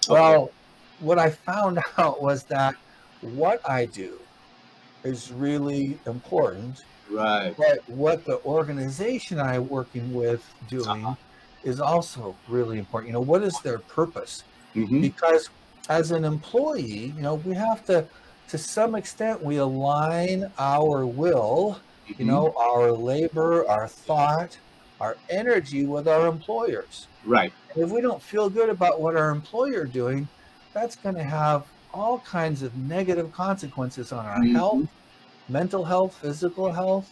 Okay. 0.09 0.19
Well, 0.19 0.51
what 0.99 1.19
I 1.19 1.29
found 1.29 1.79
out 1.97 2.21
was 2.21 2.43
that 2.45 2.75
what 3.21 3.61
I 3.69 3.85
do 3.85 4.17
is 5.03 5.31
really 5.31 5.97
important, 6.05 6.81
Right. 7.11 7.55
but 7.57 7.79
what 7.87 8.23
the 8.25 8.39
organization 8.43 9.39
I'm 9.39 9.67
working 9.67 10.13
with 10.13 10.43
doing 10.67 11.05
Uh-huh. 11.05 11.15
is 11.63 11.79
also 11.79 12.35
really 12.47 12.77
important. 12.77 13.07
You 13.09 13.13
know, 13.13 13.21
what 13.21 13.43
is 13.43 13.59
their 13.61 13.79
purpose? 13.79 14.43
hmm 14.73 15.01
Because 15.01 15.49
as 15.89 16.11
an 16.11 16.23
employee, 16.23 17.13
you 17.15 17.21
know, 17.21 17.35
we 17.35 17.55
have 17.55 17.83
to, 17.85 18.07
to 18.49 18.57
some 18.57 18.95
extent, 18.95 19.43
we 19.43 19.57
align 19.57 20.45
our 20.59 21.05
will, 21.07 21.79
you 22.17 22.25
know, 22.25 22.53
our 22.57 22.91
labor, 22.91 23.67
our 23.69 23.87
thought, 23.87 24.57
our 24.99 25.17
energy 25.29 25.85
with 25.85 26.07
our 26.07 26.27
employers. 26.27 27.07
Right. 27.25 27.51
And 27.73 27.83
if 27.83 27.91
we 27.91 28.01
don't 28.01 28.21
feel 28.21 28.49
good 28.49 28.69
about 28.69 29.01
what 29.01 29.15
our 29.15 29.31
employer 29.31 29.85
doing, 29.85 30.27
that's 30.73 30.95
going 30.95 31.15
to 31.15 31.23
have 31.23 31.65
all 31.93 32.19
kinds 32.19 32.61
of 32.61 32.75
negative 32.75 33.31
consequences 33.31 34.11
on 34.11 34.25
our 34.25 34.39
Mhm. 34.39 34.53
health, 34.53 34.87
mental 35.49 35.83
health, 35.83 36.15
physical 36.21 36.71
health, 36.71 37.11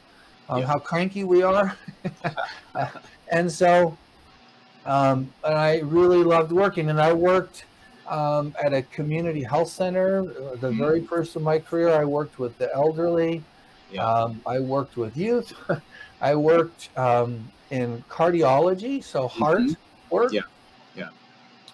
um, 0.50 0.62
Yeah. 0.62 0.68
how 0.68 0.80
cranky 0.80 1.24
we 1.24 1.44
are. 1.44 1.78
and 3.32 3.52
so, 3.52 3.98
um, 4.86 5.34
and 5.44 5.56
I 5.56 5.80
really 5.80 6.24
loved 6.24 6.52
working, 6.52 6.90
and 6.90 7.02
I 7.02 7.14
worked 7.14 7.66
um, 8.10 8.54
at 8.64 8.74
a 8.74 8.82
community 8.84 9.44
health 9.44 9.70
center. 9.70 10.20
Uh, 10.22 10.56
The 10.56 10.70
Mhm. 10.72 10.78
very 10.78 11.04
first 11.06 11.36
of 11.36 11.42
my 11.42 11.60
career, 11.60 11.90
I 11.90 12.06
worked 12.06 12.40
with 12.40 12.58
the 12.58 12.74
elderly. 12.74 13.44
Yeah. 13.92 14.06
Um, 14.06 14.42
I 14.46 14.60
worked 14.60 14.96
with 14.98 15.18
youth. 15.18 15.52
I 16.22 16.36
worked 16.36 16.90
um, 16.98 17.52
in 17.72 18.04
cardiology, 18.10 19.04
so 19.04 19.28
heart 19.28 19.60
Mhm. 19.62 19.76
work. 20.10 20.34
Yeah, 20.34 20.42
yeah. 20.96 21.10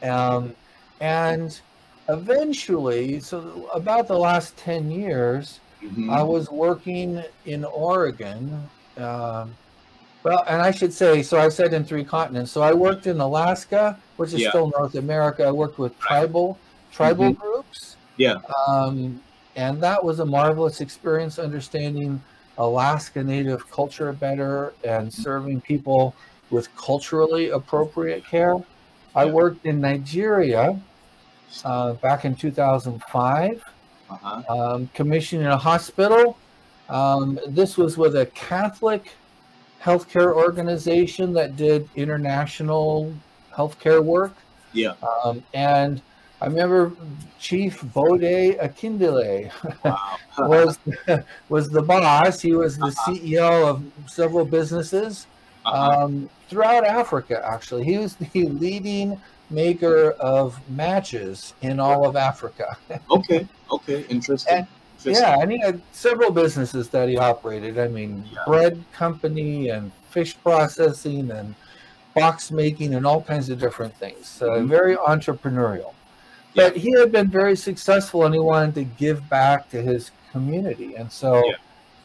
Um, 0.01 0.55
and 0.99 1.61
eventually, 2.09 3.19
so 3.19 3.69
about 3.73 4.07
the 4.07 4.17
last 4.17 4.57
10 4.57 4.89
years, 4.91 5.59
Mhm. 5.83 6.09
I 6.09 6.23
was 6.23 6.49
working 6.49 7.23
in 7.45 7.65
Oregon. 7.65 8.69
Um, 8.97 9.55
well, 10.23 10.43
and 10.47 10.61
I 10.61 10.71
should 10.71 10.93
say, 10.93 11.21
so 11.21 11.37
I 11.39 11.49
said 11.49 11.73
in 11.73 11.83
three 11.83 12.05
continents. 12.05 12.51
So 12.51 12.61
I 12.61 12.73
worked 12.73 13.07
in 13.07 13.19
Alaska, 13.19 13.97
which 14.17 14.33
is 14.33 14.41
Yeah. 14.41 14.49
still 14.49 14.71
North 14.77 14.95
America. 14.95 15.45
I 15.45 15.51
worked 15.51 15.77
with 15.79 15.97
tribal 15.99 16.57
tribal 16.91 17.33
Mhm. 17.33 17.39
groups. 17.39 17.95
Yeah. 18.17 18.35
Um, 18.67 19.19
and 19.55 19.81
that 19.81 20.03
was 20.03 20.19
a 20.19 20.25
marvelous 20.25 20.79
experience 20.79 21.39
understanding 21.39 22.21
Alaska 22.57 23.23
Native 23.23 23.69
culture 23.71 24.13
better 24.13 24.73
and 24.83 25.11
serving 25.11 25.61
people 25.61 26.13
with 26.51 26.73
culturally 26.75 27.49
appropriate 27.49 28.25
care. 28.27 28.57
I 29.15 29.25
worked 29.25 29.65
in 29.65 29.81
Nigeria 29.81 30.79
uh, 31.65 31.93
back 31.93 32.25
in 32.25 32.35
2005, 32.35 33.63
Uh-huh. 34.09 34.43
um, 34.75 34.89
commissioned 34.93 35.41
in 35.43 35.47
a 35.49 35.57
hospital. 35.57 36.37
Um, 36.89 37.39
this 37.47 37.77
was 37.77 37.97
with 37.97 38.15
a 38.15 38.25
Catholic 38.27 39.11
healthcare 39.81 40.33
organization 40.35 41.33
that 41.33 41.55
did 41.57 41.89
international 41.95 43.13
healthcare 43.53 44.03
work. 44.03 44.33
Yeah. 44.73 44.93
Um, 45.23 45.43
and 45.53 46.01
I 46.41 46.47
remember 46.47 46.91
Chief 47.39 47.81
Bode 47.93 48.21
Akindele 48.21 49.51
Wow. 49.83 50.17
was 50.47 50.77
was 51.49 51.69
the 51.69 51.81
boss. 51.81 52.41
He 52.41 52.53
was 52.53 52.77
the 52.77 52.89
CEO 53.05 53.67
of 53.69 53.83
several 54.07 54.45
businesses 54.45 55.27
Uh-huh. 55.65 56.03
um, 56.05 56.29
throughout 56.49 56.83
Africa. 56.85 57.41
Actually, 57.45 57.85
he 57.85 57.97
was 57.97 58.15
the 58.15 58.47
leading 58.49 59.19
maker 59.53 60.11
of 60.19 60.59
matches 60.69 61.53
in 61.61 61.79
all 61.79 62.05
of 62.07 62.15
Africa. 62.15 62.77
okay. 63.11 63.47
Okay. 63.71 64.05
Interesting. 64.09 64.53
And- 64.57 64.67
Interesting. 65.05 65.21
Yeah, 65.25 65.41
and 65.41 65.51
he 65.51 65.59
had 65.59 65.81
several 65.91 66.31
businesses 66.31 66.87
that 66.89 67.09
he 67.09 67.17
operated. 67.17 67.77
I 67.77 67.89
mean, 67.89 68.23
Yeah. 68.31 68.39
bread 68.47 68.81
company 68.93 69.67
and 69.69 69.91
fish 70.09 70.37
processing 70.41 71.29
and 71.29 71.55
box 72.15 72.51
making 72.51 72.93
and 72.95 73.05
all 73.05 73.21
kinds 73.21 73.49
of 73.49 73.59
different 73.59 73.93
things. 73.97 74.41
Uh, 74.41 74.45
Mhm. 74.45 74.67
Very 74.69 74.95
entrepreneurial. 74.95 75.91
Yeah. 76.53 76.69
But 76.69 76.77
he 76.77 76.91
had 76.97 77.11
been 77.11 77.27
very 77.29 77.57
successful 77.57 78.23
and 78.23 78.33
he 78.33 78.39
wanted 78.39 78.75
to 78.75 78.83
give 78.85 79.27
back 79.27 79.69
to 79.71 79.81
his 79.81 80.11
community. 80.31 80.95
And 80.95 81.11
so 81.11 81.43
Yeah. 81.45 81.55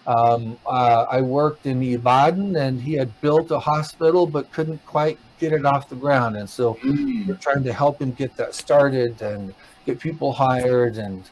Um, 0.09 0.59
uh, 0.67 1.07
I 1.11 1.21
worked 1.23 1.67
in 1.67 1.83
Ibadan 1.83 2.57
and 2.57 2.81
he 2.81 2.95
had 2.95 3.21
built 3.21 3.51
a 3.53 3.59
hospital 3.61 4.27
but 4.27 4.51
couldn't 4.53 4.85
quite 4.87 5.19
get 5.39 5.53
it 5.53 5.67
off 5.67 5.89
the 5.89 5.97
ground. 5.97 6.37
And 6.37 6.49
so 6.51 6.79
Mm. 6.85 7.27
we're 7.29 7.37
trying 7.37 7.65
to 7.65 7.73
help 7.73 8.01
him 8.03 8.13
get 8.13 8.37
that 8.37 8.55
started 8.55 9.21
and 9.23 9.55
get 9.87 10.01
people 10.01 10.33
hired 10.33 10.97
and 10.99 11.31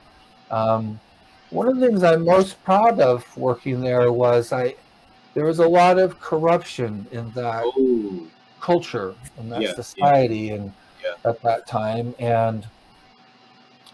um, 0.50 1.00
one 1.50 1.68
of 1.68 1.76
the 1.78 1.86
things 1.86 2.02
I'm 2.04 2.24
most 2.24 2.62
proud 2.64 3.00
of 3.00 3.24
working 3.36 3.80
there 3.80 4.12
was 4.12 4.52
I 4.52 4.74
there 5.34 5.46
was 5.46 5.60
a 5.60 5.68
lot 5.68 5.98
of 5.98 6.18
corruption 6.20 7.06
in 7.12 7.30
that 7.32 7.62
Oh, 7.64 8.30
culture 8.60 9.16
in 9.38 9.48
that 9.50 9.62
Yeah, 9.62 9.68
yeah. 9.68 9.74
society 9.84 10.50
and 10.50 10.72
Yeah. 11.04 11.30
at 11.30 11.36
that 11.42 11.66
time 11.68 12.14
and 12.20 12.66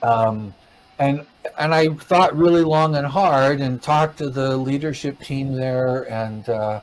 um 0.02 0.54
and 1.02 1.26
and 1.58 1.74
I 1.74 1.88
thought 1.88 2.36
really 2.36 2.62
long 2.62 2.94
and 2.96 3.06
hard 3.06 3.60
and 3.60 3.82
talked 3.82 4.18
to 4.18 4.30
the 4.30 4.56
leadership 4.56 5.20
team 5.20 5.54
there 5.54 6.10
and 6.10 6.48
uh, 6.48 6.80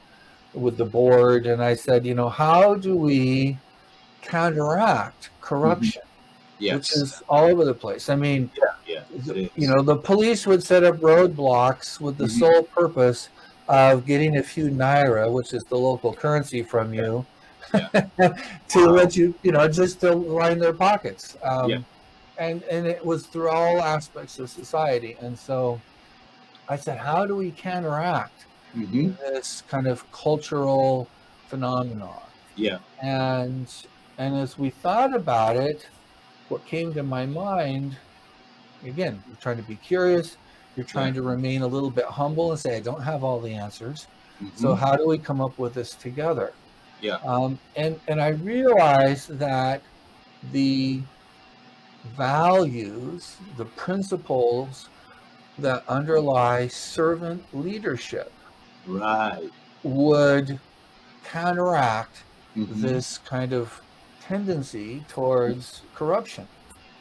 with 0.53 0.77
the 0.77 0.85
board 0.85 1.45
and 1.47 1.63
I 1.63 1.73
said 1.75 2.05
you 2.05 2.15
know 2.15 2.29
how 2.29 2.75
do 2.75 2.95
we 2.95 3.57
counteract 4.21 5.29
corruption 5.41 6.01
yes. 6.59 6.75
which 6.75 6.91
is 7.01 7.23
all 7.29 7.45
over 7.45 7.63
the 7.65 7.73
place 7.73 8.09
I 8.09 8.15
mean 8.15 8.51
yeah, 8.85 9.03
is. 9.15 9.27
you 9.55 9.67
know 9.67 9.81
the 9.81 9.95
police 9.95 10.45
would 10.45 10.61
set 10.63 10.83
up 10.83 10.97
roadblocks 10.97 11.99
with 12.01 12.17
the 12.17 12.25
Mhm. 12.25 12.39
sole 12.39 12.63
purpose 12.63 13.29
of 13.67 14.05
getting 14.05 14.37
a 14.37 14.43
few 14.43 14.69
naira 14.69 15.31
which 15.31 15.53
is 15.53 15.63
the 15.65 15.77
local 15.77 16.13
currency 16.13 16.61
from 16.63 16.93
you 16.93 17.25
to 17.71 18.31
Wow. 18.75 18.85
let 18.99 19.15
you 19.15 19.33
you 19.43 19.51
know 19.51 19.67
just 19.67 20.01
to 20.01 20.11
line 20.13 20.59
their 20.59 20.73
pockets 20.73 21.37
um, 21.43 21.69
Yeah. 21.69 21.79
And 22.39 22.63
and 22.63 22.87
it 22.87 23.05
was 23.05 23.25
through 23.27 23.49
all 23.49 23.81
aspects 23.81 24.39
of 24.39 24.49
society 24.49 25.15
and 25.21 25.37
so 25.37 25.79
i 26.69 26.75
said 26.75 26.97
how 26.97 27.25
do 27.25 27.35
we 27.35 27.51
counteract 27.51 28.45
Mhm. 28.75 29.17
this 29.19 29.63
kind 29.67 29.87
of 29.87 30.09
cultural 30.11 31.07
phenomenon 31.47 32.21
Yeah. 32.55 32.77
and 33.01 33.67
and 34.17 34.35
as 34.35 34.57
we 34.57 34.69
thought 34.69 35.13
about 35.15 35.55
it 35.57 35.87
what 36.49 36.65
came 36.65 36.93
to 36.93 37.03
my 37.03 37.25
mind 37.25 37.97
again 38.85 39.21
you're 39.27 39.37
trying 39.37 39.57
to 39.57 39.63
be 39.63 39.75
curious 39.75 40.37
you're 40.75 40.85
trying 40.85 41.13
to 41.15 41.21
remain 41.23 41.63
a 41.63 41.67
little 41.67 41.89
bit 41.89 42.05
humble 42.05 42.51
and 42.51 42.59
say 42.59 42.77
i 42.77 42.79
don't 42.79 43.01
have 43.01 43.23
all 43.23 43.39
the 43.39 43.53
answers 43.53 44.07
so 44.55 44.69
Mhm. 44.73 44.77
how 44.77 44.95
do 44.95 45.05
we 45.07 45.17
come 45.17 45.41
up 45.41 45.57
with 45.57 45.73
this 45.73 45.91
together 45.95 46.53
Yeah. 47.01 47.15
um, 47.25 47.57
and 47.75 47.99
and 48.07 48.21
i 48.21 48.29
realized 48.29 49.29
that 49.39 49.81
the 50.53 51.01
values 52.03 53.37
the 53.57 53.65
principles 53.65 54.89
that 55.57 55.83
underlie 55.87 56.67
servant 56.67 57.43
leadership 57.53 58.31
right. 58.87 59.49
would 59.83 60.59
counteract 61.23 62.23
Mhm. 62.55 62.81
this 62.81 63.17
kind 63.19 63.53
of 63.53 63.81
tendency 64.21 65.03
towards 65.07 65.81
corruption. 65.95 66.47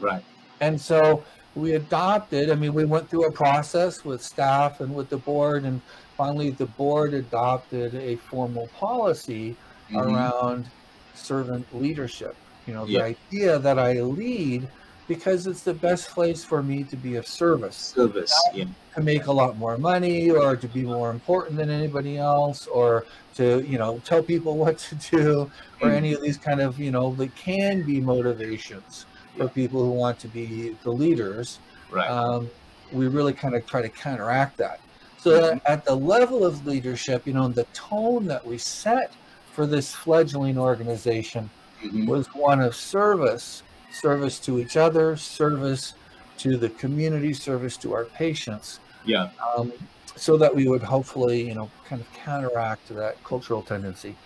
Right. 0.01 0.25
And 0.61 0.81
so 0.81 1.23
we 1.55 1.73
adopted, 1.73 2.51
I 2.51 2.55
mean, 2.55 2.75
we 2.75 2.85
went 2.85 3.09
through 3.09 3.27
a 3.27 3.33
process 3.33 4.05
with 4.05 4.23
staff 4.23 4.81
and 4.81 4.95
with 4.95 5.09
the 5.09 5.17
board, 5.17 5.65
and 5.65 5.81
finally 6.17 6.51
the 6.51 6.67
board 6.67 7.15
adopted 7.15 7.95
a 7.95 8.17
formal 8.17 8.69
policy 8.79 9.57
Mhm. 9.91 10.05
around 10.05 10.67
servant 11.15 11.67
leadership. 11.73 12.37
You 12.67 12.75
know, 12.75 12.87
the 12.87 13.03
idea 13.03 13.59
that 13.59 13.79
I 13.79 14.01
lead 14.01 14.69
because 15.09 15.47
it's 15.47 15.63
the 15.63 15.75
best 15.75 16.11
place 16.11 16.45
for 16.45 16.63
me 16.63 16.85
to 16.85 16.97
be 16.97 17.17
of 17.17 17.27
service 17.27 17.77
Service. 17.97 18.33
Yeah. 18.55 18.67
to 18.95 19.01
make 19.03 19.27
a 19.27 19.33
lot 19.33 19.57
more 19.57 19.77
money 19.79 20.31
or 20.31 20.55
to 20.55 20.69
be 20.69 20.83
more 20.83 21.11
important 21.11 21.57
than 21.57 21.71
anybody 21.71 22.19
else 22.19 22.67
or 22.69 23.07
to 23.35 23.63
you 23.67 23.79
know 23.79 24.01
tell 24.05 24.23
people 24.23 24.57
what 24.65 24.79
to 24.79 24.95
do 24.97 25.51
or 25.81 25.91
any 25.91 26.13
of 26.13 26.21
these 26.23 26.37
kind 26.37 26.61
of 26.61 26.79
you 26.79 26.91
know 26.91 27.15
that 27.15 27.35
can 27.35 27.83
be 27.83 28.01
motivations 28.01 29.07
for 29.37 29.49
people 29.49 29.83
who 29.83 29.91
want 29.91 30.19
to 30.21 30.29
be 30.29 30.77
the 30.85 30.91
leaders 30.93 31.59
Right. 31.91 32.09
um, 32.09 32.51
we 32.93 33.09
really 33.09 33.33
kind 33.33 33.55
of 33.55 33.65
try 33.67 33.81
to 33.81 33.89
counteract 33.89 34.57
that 34.59 34.79
so 35.19 35.31
Mhm. 35.31 35.41
that 35.41 35.63
at 35.71 35.85
the 35.87 35.95
level 35.97 36.45
of 36.45 36.67
leadership 36.67 37.27
you 37.27 37.33
know 37.33 37.49
the 37.49 37.65
tone 37.73 38.27
that 38.27 38.47
we 38.47 38.59
set 38.59 39.11
for 39.55 39.65
this 39.67 39.93
fledgling 39.95 40.59
organization 40.59 41.49
Mhm. 41.83 42.07
was 42.09 42.27
one 42.35 42.61
of 42.61 42.75
service 42.77 43.63
service 43.91 44.39
to 44.41 44.59
each 44.59 44.77
other 44.77 45.17
service 45.17 45.95
to 46.39 46.57
the 46.57 46.69
community 46.71 47.33
service 47.33 47.77
to 47.79 47.93
our 47.95 48.05
patients 48.05 48.81
Yeah. 49.05 49.31
um, 49.57 49.73
so 50.15 50.37
that 50.37 50.55
we 50.55 50.69
would 50.69 50.83
hopefully, 50.83 51.47
you 51.49 51.55
know, 51.55 51.71
kind 51.89 52.01
of 52.01 52.13
counteract 52.13 52.89
that 52.91 53.23
cultural 53.25 53.63
tendency. 53.63 54.17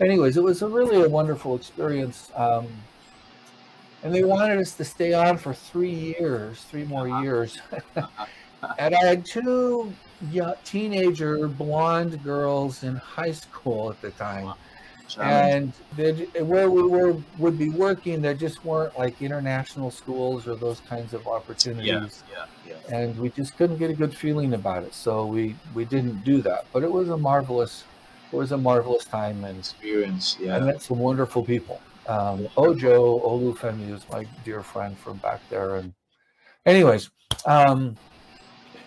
Anyways, 0.00 0.36
it 0.36 0.42
was 0.42 0.62
a 0.62 0.68
really 0.68 1.02
a 1.02 1.08
wonderful 1.08 1.54
experience. 1.56 2.30
Um, 2.34 2.66
and 4.02 4.12
they 4.14 4.24
wanted 4.24 4.58
us 4.58 4.74
to 4.74 4.84
stay 4.84 5.12
on 5.14 5.38
for 5.38 5.54
three 5.54 6.14
years, 6.18 6.62
three 6.64 6.84
more 6.84 7.08
years. 7.22 7.60
and 8.78 8.94
I 8.94 9.04
had 9.04 9.24
two 9.24 9.92
young, 10.30 10.54
teenager 10.64 11.46
blonde 11.48 12.22
girls 12.24 12.82
in 12.82 12.96
high 12.96 13.32
school 13.32 13.90
at 13.90 14.00
the 14.00 14.10
time. 14.12 14.54
And 15.18 15.72
where 16.48 16.70
we 16.70 16.82
were 16.82 17.16
would 17.38 17.58
be 17.58 17.68
working, 17.68 18.22
there 18.22 18.34
just 18.34 18.64
weren't 18.64 18.98
like 18.98 19.20
international 19.22 19.90
schools 19.90 20.46
or 20.48 20.54
those 20.56 20.80
kinds 20.80 21.12
of 21.14 21.26
opportunities 21.26 22.22
Yeah. 22.32 22.46
Yeah. 22.66 22.74
Yeah. 22.88 22.96
and 22.96 23.18
we 23.18 23.28
just 23.30 23.56
couldn't 23.56 23.78
get 23.78 23.90
a 23.90 23.94
good 23.94 24.14
feeling 24.16 24.54
about 24.54 24.82
it 24.84 24.94
so 24.94 25.26
we 25.26 25.56
we 25.74 25.84
didn't 25.84 26.24
do 26.24 26.40
that 26.42 26.64
but 26.72 26.82
it 26.82 26.90
was 26.90 27.08
a 27.10 27.16
marvelous 27.16 27.84
it 28.32 28.36
was 28.36 28.52
a 28.52 28.56
marvelous 28.56 29.04
time 29.04 29.44
and 29.44 29.58
Experience. 29.58 30.36
Yeah, 30.40 30.56
i 30.56 30.60
met 30.60 30.80
some 30.82 30.98
wonderful 30.98 31.42
people 31.44 31.80
um 32.06 32.48
ojo 32.56 33.18
olufemi 33.20 33.92
is 33.92 34.04
my 34.10 34.26
dear 34.44 34.62
friend 34.62 34.96
from 34.96 35.16
back 35.18 35.40
there 35.50 35.76
and 35.76 35.92
anyways 36.66 37.10
um 37.46 37.96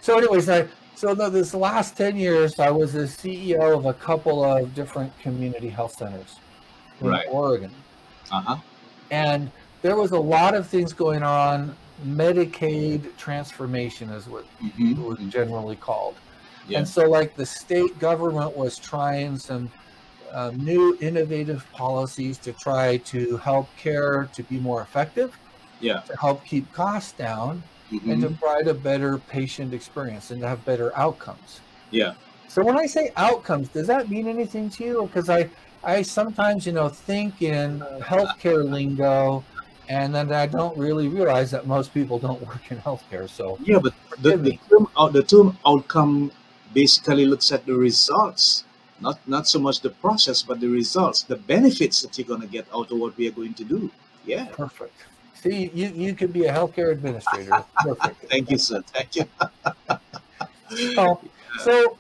so 0.02 0.18
anyways 0.18 0.48
i 0.50 0.66
so 0.96 1.14
the, 1.14 1.30
this 1.30 1.54
last 1.54 1.96
10 1.98 2.16
years 2.18 2.60
i 2.60 2.70
was 2.70 2.94
the 2.94 3.00
ceo 3.02 3.78
of 3.78 3.86
a 3.86 3.94
couple 3.94 4.44
of 4.44 4.74
different 4.76 5.12
community 5.20 5.70
health 5.70 5.96
centers 5.98 6.38
in 7.02 7.08
Right. 7.08 7.26
oregon 7.30 7.72
Uh 8.32 8.42
huh. 8.42 8.58
and 9.12 9.52
there 9.82 9.96
was 9.98 10.12
a 10.12 10.20
lot 10.20 10.56
of 10.56 10.68
things 10.68 10.94
going 10.94 11.24
on 11.24 11.76
medicaid 12.06 13.16
transformation 13.18 14.10
is 14.10 14.28
what 14.28 14.46
it 14.62 14.98
was 14.98 15.18
Mm-hmm. 15.18 15.30
generally 15.30 15.76
called. 15.78 16.16
Yeah. 16.68 16.80
And 16.80 16.88
so, 16.88 17.08
like 17.08 17.36
the 17.36 17.46
state 17.46 17.98
government 18.00 18.58
was 18.58 18.78
trying 18.78 19.38
some 19.38 19.72
uh, 20.34 20.52
new 20.56 20.98
innovative 21.00 21.66
policies 21.72 22.38
to 22.40 22.52
try 22.54 22.98
to 22.98 23.38
help 23.38 23.70
care 23.78 24.28
to 24.34 24.44
be 24.44 24.60
more 24.60 24.82
effective, 24.82 25.38
Yeah. 25.80 26.00
to 26.02 26.18
help 26.18 26.44
keep 26.44 26.70
costs 26.74 27.12
down, 27.14 27.62
Mm-hmm. 27.91 28.12
and 28.12 28.21
to 28.24 28.30
provide 28.30 28.67
a 28.67 28.74
better 28.74 29.19
patient 29.19 29.71
experience 29.71 30.32
and 30.32 30.41
to 30.41 30.48
have 30.48 30.65
better 30.65 30.91
outcomes. 30.98 31.62
Yeah. 31.91 32.15
So 32.48 32.63
when 32.63 32.80
I 32.80 32.88
say 32.88 33.12
outcomes, 33.15 33.69
does 33.69 33.86
that 33.88 34.10
mean 34.10 34.28
anything 34.28 34.71
to 34.71 34.84
you? 34.84 35.02
Because 35.04 35.30
I, 35.30 35.50
I 35.84 36.02
sometimes, 36.02 36.65
you 36.65 36.71
know, 36.71 36.89
think 36.89 37.43
in 37.43 37.82
healthcare 38.00 38.67
lingo, 38.67 39.43
and 39.88 40.15
then 40.15 40.32
I 40.34 40.48
don't 40.48 40.76
really 40.78 41.08
realize 41.08 41.52
that 41.52 41.67
most 41.67 41.93
people 41.93 42.17
don't 42.17 42.41
work 42.48 42.71
in 42.71 42.78
healthcare. 42.78 43.30
So 43.30 43.60
Yeah, 43.62 43.80
but 43.80 43.93
the, 44.19 44.38
the 44.38 44.60
term 44.69 44.88
out 44.98 45.13
the 45.13 45.24
term 45.24 45.58
outcome 45.65 46.32
basically 46.74 47.26
looks 47.26 47.52
at 47.52 47.65
the 47.65 47.76
results, 47.76 48.63
not 49.00 49.19
not 49.28 49.48
so 49.48 49.60
much 49.60 49.82
the 49.82 49.91
process, 49.91 50.41
but 50.41 50.60
the 50.60 50.69
results, 50.69 51.21
the 51.21 51.36
benefits 51.36 52.02
that 52.02 52.17
you're 52.17 52.28
gonna 52.28 52.48
get 52.48 52.65
out 52.74 52.91
of 52.91 52.98
what 52.98 53.15
we 53.15 53.28
are 53.28 53.32
going 53.32 53.54
to 53.54 53.63
do. 53.63 53.91
Yeah. 54.26 54.45
Perfect. 54.45 55.06
See, 55.36 55.69
you, 55.74 55.88
you 55.89 56.15
could 56.15 56.34
be 56.34 56.45
a 56.45 56.54
healthcare 56.54 56.91
administrator. 56.91 57.63
Perfect. 57.82 58.26
Thank 58.30 58.50
you, 58.50 58.58
sir. 58.58 58.82
Thank 58.88 59.15
you. 59.15 59.26
So, 60.95 61.21
so, 61.60 61.98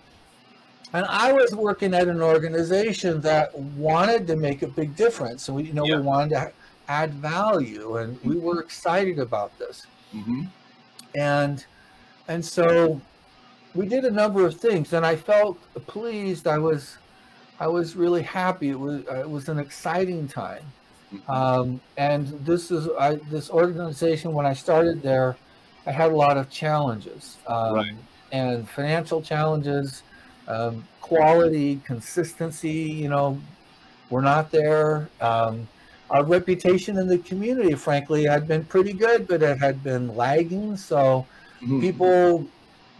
and 0.93 1.05
I 1.05 1.31
was 1.31 1.53
working 1.53 1.93
at 1.93 2.07
an 2.07 2.21
organization 2.21 3.21
that 3.21 3.57
wanted 3.57 4.25
to 4.27 4.35
make 4.35 4.61
a 4.61 4.67
big 4.67 4.95
difference. 4.95 5.47
And 5.47 5.57
we, 5.57 5.63
you 5.63 5.73
know, 5.73 5.85
Yeah. 5.85 5.97
we 5.97 6.01
wanted 6.03 6.29
to 6.31 6.51
add 6.87 7.13
value 7.15 7.97
and 7.97 8.19
we 8.23 8.37
were 8.37 8.61
excited 8.61 9.19
about 9.19 9.57
this. 9.59 9.85
hmm 10.11 10.43
And, 11.13 11.65
and 12.27 12.43
so 12.43 12.99
we 13.75 13.85
did 13.85 14.05
a 14.05 14.11
number 14.11 14.45
of 14.45 14.55
things 14.55 14.93
and 14.93 15.05
I 15.05 15.15
felt 15.15 15.57
pleased. 15.87 16.47
I 16.47 16.57
was, 16.57 16.97
I 17.59 17.67
was 17.67 17.95
really 17.95 18.23
happy. 18.23 18.69
It 18.69 18.79
was, 18.79 19.01
it 19.07 19.29
was 19.29 19.49
an 19.49 19.59
exciting 19.59 20.27
time. 20.27 20.63
Um, 21.27 21.81
and 21.97 22.27
this 22.45 22.71
is 22.71 22.87
I, 22.99 23.15
this 23.29 23.49
organization. 23.49 24.33
When 24.33 24.45
I 24.45 24.53
started 24.53 25.01
there, 25.01 25.37
I 25.85 25.91
had 25.91 26.11
a 26.11 26.15
lot 26.15 26.37
of 26.37 26.49
challenges 26.49 27.39
um, 27.47 27.73
Right. 27.75 27.95
and 28.31 28.69
financial 28.69 29.21
challenges, 29.21 30.03
um, 30.47 30.87
quality, 31.01 31.77
consistency. 31.85 32.69
You 32.71 33.09
know, 33.09 33.41
we're 34.09 34.21
not 34.21 34.51
there. 34.51 35.09
Um, 35.19 35.67
our 36.09 36.23
reputation 36.25 36.97
in 36.97 37.07
the 37.07 37.19
community, 37.19 37.73
frankly, 37.75 38.25
had 38.25 38.47
been 38.47 38.65
pretty 38.65 38.93
good, 38.93 39.27
but 39.27 39.41
it 39.41 39.57
had 39.57 39.81
been 39.83 40.07
lagging. 40.07 40.77
So 40.77 41.27
Mhm. 41.61 41.79
people, 41.81 42.51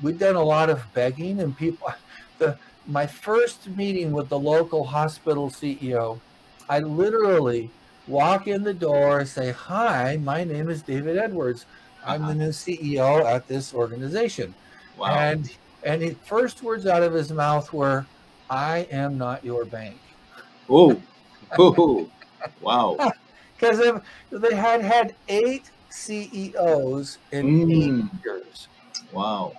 we've 0.01 0.17
done 0.17 0.36
a 0.36 0.43
lot 0.43 0.69
of 0.69 0.91
begging, 0.93 1.39
and 1.41 1.56
people. 1.56 1.88
The 2.38 2.60
my 2.86 3.08
first 3.08 3.69
meeting 3.69 4.12
with 4.12 4.28
the 4.28 4.38
local 4.38 4.84
hospital 4.84 5.49
CEO, 5.49 6.21
I 6.67 6.80
literally 6.80 7.71
walk 8.08 8.48
in 8.48 8.63
the 8.63 8.74
door 8.74 9.20
and 9.20 9.28
say, 9.28 9.52
Hi, 9.52 10.18
my 10.18 10.44
name 10.44 10.70
is 10.70 10.82
David 10.82 11.18
Edwards. 11.18 11.65
I'm 12.06 12.26
the 12.28 12.36
new 12.36 12.50
CEO 12.50 13.24
at 13.26 13.48
this 13.48 13.74
organization. 13.74 14.54
Wow. 14.98 15.08
And 15.08 15.52
and 15.84 16.02
the 16.02 16.15
first 16.26 16.63
words 16.63 16.86
out 16.88 17.04
of 17.04 17.13
his 17.13 17.32
mouth 17.32 17.72
were, 17.74 18.06
"I 18.50 18.88
am 18.91 19.18
not 19.18 19.44
your 19.44 19.65
bank," 19.65 19.98
oh. 20.70 21.02
Oh. 21.58 22.10
Wow. 22.62 22.98
because 23.60 24.00
they 24.32 24.56
had 24.56 24.82
had 24.82 25.15
eight 25.30 25.70
CEOs 25.89 27.18
in 27.32 27.72
eight 27.72 27.89
Mm. 27.89 28.24
years, 28.24 28.68
Wow. 29.13 29.54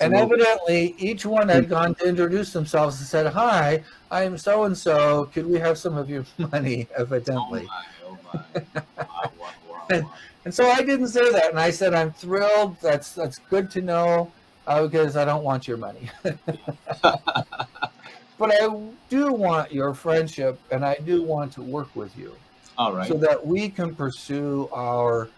And 0.00 0.14
evidently 0.14 0.94
each 0.98 1.26
one 1.26 1.48
had 1.48 1.68
gone 1.68 1.94
to 1.96 2.08
introduce 2.08 2.52
themselves 2.52 2.98
and 2.98 3.06
said, 3.08 3.26
"Hi, 3.26 3.82
I 4.10 4.22
am 4.22 4.38
so 4.38 4.64
and 4.64 4.76
so. 4.76 5.26
Could 5.32 5.46
we 5.46 5.58
have 5.58 5.78
some 5.78 5.96
of 5.96 6.08
your 6.08 6.24
money?" 6.38 6.86
Oh 6.96 7.02
Evidently. 7.02 7.66
my. 7.66 7.84
Oh 8.06 8.18
my. 8.32 8.62
Wow. 8.64 9.04
Wow. 9.06 9.32
Wow. 9.38 9.86
wow. 9.90 10.12
And 10.44 10.54
so 10.54 10.68
I 10.70 10.82
didn't 10.82 11.08
say 11.08 11.30
that, 11.32 11.50
and 11.50 11.60
I 11.60 11.70
said, 11.70 11.94
"I'm 11.94 12.12
thrilled. 12.12 12.76
That's 12.80 13.12
that's 13.12 13.38
good 13.50 13.70
to 13.72 13.82
know, 13.82 14.32
uh, 14.66 14.86
because 14.86 15.16
I 15.16 15.24
don't 15.24 15.44
want 15.44 15.68
your 15.68 15.76
money, 15.76 16.08
but 17.02 17.20
I 18.40 18.68
do 19.10 19.32
want 19.32 19.72
your 19.72 19.94
friendship, 19.94 20.58
and 20.70 20.84
I 20.84 20.96
do 21.04 21.22
want 21.22 21.52
to 21.52 21.62
work 21.62 21.94
with 21.94 22.16
you, 22.16 22.34
All 22.78 22.92
right. 22.92 23.08
so 23.08 23.14
that 23.14 23.44
we 23.46 23.68
can 23.68 23.94
pursue 23.94 24.68
our 24.72 25.28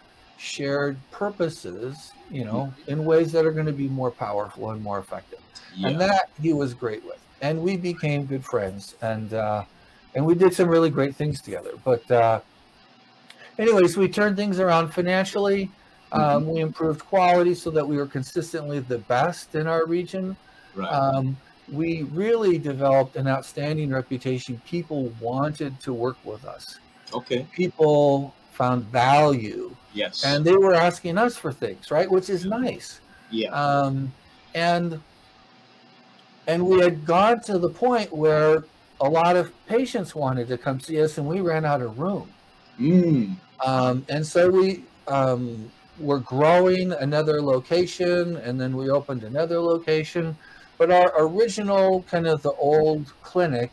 shared 0.40 0.96
purposes, 1.10 2.12
you 2.30 2.44
know, 2.44 2.72
in 2.88 3.04
ways 3.04 3.30
that 3.32 3.44
are 3.44 3.52
going 3.52 3.66
to 3.66 3.72
be 3.72 3.88
more 3.88 4.10
powerful 4.10 4.70
and 4.70 4.82
more 4.82 4.98
effective." 4.98 5.40
yeah. 5.76 5.88
And 5.88 6.00
that 6.00 6.30
he 6.40 6.52
was 6.52 6.74
great 6.74 7.04
with, 7.04 7.18
and 7.42 7.60
we 7.60 7.76
became 7.76 8.26
good 8.26 8.44
friends, 8.44 8.96
and 9.02 9.34
uh, 9.34 9.64
and 10.14 10.24
we 10.24 10.34
did 10.34 10.54
some 10.54 10.68
really 10.68 10.90
great 10.90 11.14
things 11.14 11.40
together. 11.40 11.72
But 11.84 12.10
uh, 12.10 12.40
anyways, 13.58 13.96
we 13.96 14.08
turned 14.08 14.36
things 14.36 14.58
around 14.58 14.88
financially. 14.92 15.70
Um, 16.12 16.48
we 16.48 16.60
improved 16.60 17.04
quality 17.06 17.54
so 17.54 17.70
that 17.70 17.86
we 17.86 17.96
were 17.96 18.06
consistently 18.06 18.80
the 18.80 18.98
best 18.98 19.54
in 19.54 19.68
our 19.68 19.86
region. 19.86 20.36
right. 20.74 20.88
Um, 20.92 21.36
we 21.70 22.02
really 22.02 22.58
developed 22.58 23.14
an 23.14 23.28
outstanding 23.28 23.90
reputation. 23.90 24.60
People 24.66 25.12
wanted 25.20 25.78
to 25.80 25.92
work 25.92 26.16
with 26.24 26.44
us. 26.44 26.80
okay. 27.14 27.46
People 27.54 28.34
found 28.50 28.84
value, 28.84 29.74
Yes. 29.94 30.24
and 30.24 30.44
they 30.44 30.56
were 30.56 30.74
asking 30.74 31.18
us 31.18 31.36
for 31.36 31.52
things, 31.52 31.90
right? 31.90 32.10
Which 32.10 32.28
is 32.30 32.44
nice. 32.44 33.00
yeah. 33.30 33.50
Um, 33.50 34.12
and 34.54 35.00
and 36.46 36.66
we 36.66 36.80
had 36.80 37.04
gone 37.04 37.40
to 37.42 37.58
the 37.58 37.68
point 37.68 38.12
where 38.12 38.64
a 39.00 39.08
lot 39.08 39.36
of 39.36 39.52
patients 39.66 40.14
wanted 40.14 40.48
to 40.48 40.58
come 40.58 40.80
see 40.80 41.00
us, 41.02 41.18
and 41.18 41.26
we 41.26 41.40
ran 41.40 41.64
out 41.64 41.80
of 41.80 41.98
room. 41.98 42.28
Mm. 42.78 43.36
Um, 43.64 44.04
and 44.08 44.26
so 44.26 44.50
we 44.50 44.84
um, 45.06 45.70
were 45.98 46.18
growing 46.18 46.92
another 46.92 47.40
location, 47.40 48.36
and 48.38 48.60
then 48.60 48.76
we 48.76 48.90
opened 48.90 49.22
another 49.22 49.60
location. 49.60 50.36
But 50.78 50.90
our 50.90 51.12
original, 51.18 52.02
kind 52.10 52.26
of 52.26 52.42
the 52.42 52.52
old 52.52 53.12
clinic, 53.22 53.70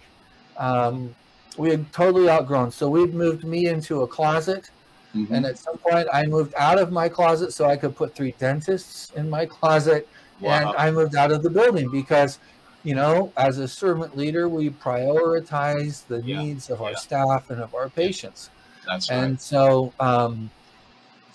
um, 0.58 1.16
we 1.58 1.70
had 1.70 1.92
totally 1.92 2.30
outgrown. 2.30 2.72
So 2.72 2.90
we'd 2.90 3.14
moved 3.14 3.44
me 3.44 3.68
into 3.68 4.04
a 4.04 4.08
closet, 4.08 4.70
Mhm. 5.16 5.32
and 5.32 5.46
at 5.46 5.58
some 5.58 5.78
point, 5.78 6.08
I 6.14 6.26
moved 6.26 6.54
out 6.58 6.78
of 6.80 6.92
my 6.92 7.10
closet 7.10 7.54
so 7.54 7.66
I 7.66 7.76
could 7.76 7.96
put 7.96 8.14
three 8.16 8.34
dentists 8.38 9.12
in 9.16 9.30
my 9.30 9.46
closet 9.46 10.08
and. 10.44 10.70
I 10.78 10.92
moved 10.92 11.16
out 11.16 11.32
of 11.32 11.42
the 11.42 11.50
building 11.50 11.90
because, 11.90 12.38
you 12.84 12.94
know, 12.94 13.32
as 13.38 13.58
a 13.58 13.68
servant 13.68 14.16
leader, 14.16 14.48
we 14.48 14.70
prioritize 14.70 16.06
the 16.08 16.22
Yeah, 16.22 16.44
needs 16.44 16.70
of 16.70 16.82
our 16.82 16.92
yeah. 16.92 16.98
staff 16.98 17.50
and 17.50 17.60
of 17.62 17.74
our 17.74 17.90
patients. 17.90 18.50
That's 18.86 19.10
And 19.10 19.32
right. 19.32 19.42
so, 19.42 19.94
um, 20.00 20.52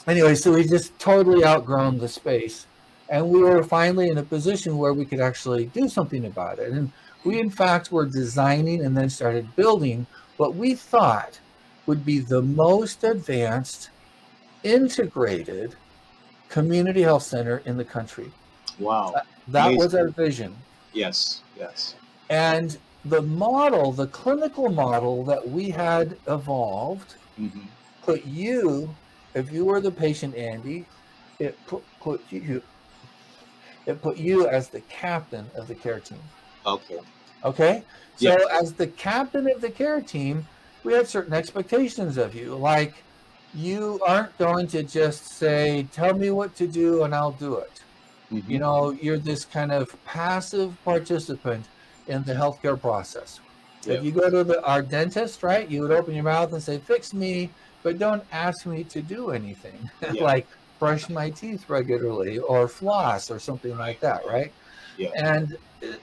anyway, 0.07 0.35
so 0.37 0.53
we 0.53 0.65
just 0.65 0.97
totally 0.99 1.45
outgrown 1.45 1.99
the 1.99 2.09
space. 2.09 2.67
And 3.09 3.29
we 3.29 3.43
were 3.43 3.63
finally 3.63 4.09
in 4.09 4.19
a 4.19 4.23
position 4.23 4.79
where 4.79 4.95
we 4.95 5.05
could 5.05 5.21
actually 5.21 5.67
do 5.67 5.89
something 5.89 6.25
about 6.25 6.59
it. 6.61 6.71
And 6.73 6.93
we, 7.25 7.41
in 7.41 7.51
fact, 7.51 7.93
were 7.93 8.07
designing 8.07 8.85
and 8.85 8.97
then 8.97 9.11
started 9.11 9.55
building 9.57 10.07
what 10.37 10.55
we 10.55 10.75
thought 10.75 11.39
would 11.87 12.05
be 12.05 12.19
the 12.21 12.43
most 12.43 13.05
advanced, 13.05 13.91
integrated 14.63 15.75
community 16.49 17.03
health 17.03 17.23
center 17.23 17.63
in 17.65 17.77
the 17.77 17.85
country. 17.85 18.31
Wow. 18.79 19.15
That 19.49 19.77
was 19.77 19.95
our 19.95 20.09
vision. 20.09 20.57
Yes. 20.93 21.43
Yes. 21.59 21.95
And 22.31 22.79
the 23.05 23.23
model, 23.23 23.93
the 23.93 24.07
clinical 24.09 24.69
model 24.69 25.25
that 25.25 25.49
we 25.49 25.71
had 25.71 26.17
evolved, 26.27 27.15
hmm 27.37 27.61
put 28.03 28.25
you, 28.27 28.95
if 29.35 29.53
you 29.53 29.65
were 29.65 29.81
the 29.81 29.91
patient, 29.91 30.35
Andy, 30.35 30.85
it 31.39 31.57
put, 31.67 31.85
put 32.01 32.21
you, 32.31 32.61
it 33.87 34.03
put 34.03 34.17
you 34.17 34.49
as 34.49 34.69
the 34.69 34.81
captain 34.83 35.49
of 35.55 35.69
the 35.69 35.75
care 35.75 36.01
team. 36.01 36.19
Okay. 36.67 36.99
Okay. 37.45 37.83
So 38.17 38.37
as 38.51 38.73
the 38.73 38.87
captain 38.87 39.51
of 39.51 39.61
the 39.61 39.71
care 39.71 40.01
team, 40.01 40.47
we 40.85 40.93
have 40.93 41.09
certain 41.09 41.33
expectations 41.33 42.17
of 42.17 42.35
you. 42.35 42.55
Like 42.55 43.03
you 43.55 44.01
aren't 44.07 44.37
going 44.39 44.67
to 44.69 44.83
just 44.83 45.27
say, 45.39 45.87
tell 45.93 46.15
me 46.15 46.31
what 46.31 46.55
to 46.57 46.67
do 46.67 47.03
and 47.03 47.15
I'll 47.15 47.33
do 47.33 47.57
it. 47.57 47.81
Mhm. 48.31 48.49
You 48.49 48.59
know, 48.59 48.91
you're 48.91 49.19
this 49.19 49.45
kind 49.45 49.73
of 49.73 49.95
passive 50.05 50.77
participant 50.85 51.67
in 52.07 52.23
the 52.25 52.35
healthcare 52.35 52.81
process. 52.81 53.41
If 53.85 54.05
you 54.05 54.13
go 54.13 54.31
to 54.31 54.45
the, 54.45 54.65
our 54.65 54.81
dentist, 54.81 55.43
right, 55.43 55.69
you 55.69 55.83
would 55.83 55.91
open 55.91 56.15
your 56.15 56.23
mouth 56.23 56.53
and 56.53 56.63
say, 56.63 56.79
fix 56.79 57.13
me, 57.13 57.51
but 57.83 57.99
don't 57.99 58.23
ask 58.31 58.65
me 58.65 58.85
to 58.85 59.03
do 59.03 59.31
anything 59.31 59.91
like 60.21 60.47
brush 60.79 61.09
my 61.09 61.31
teeth 61.31 61.69
regularly 61.69 62.39
or 62.39 62.69
floss 62.69 63.31
or 63.31 63.39
something 63.39 63.77
like 63.77 64.01
that, 64.01 64.25
right? 64.27 64.53
Yeah. 64.97 65.11
And 65.17 65.57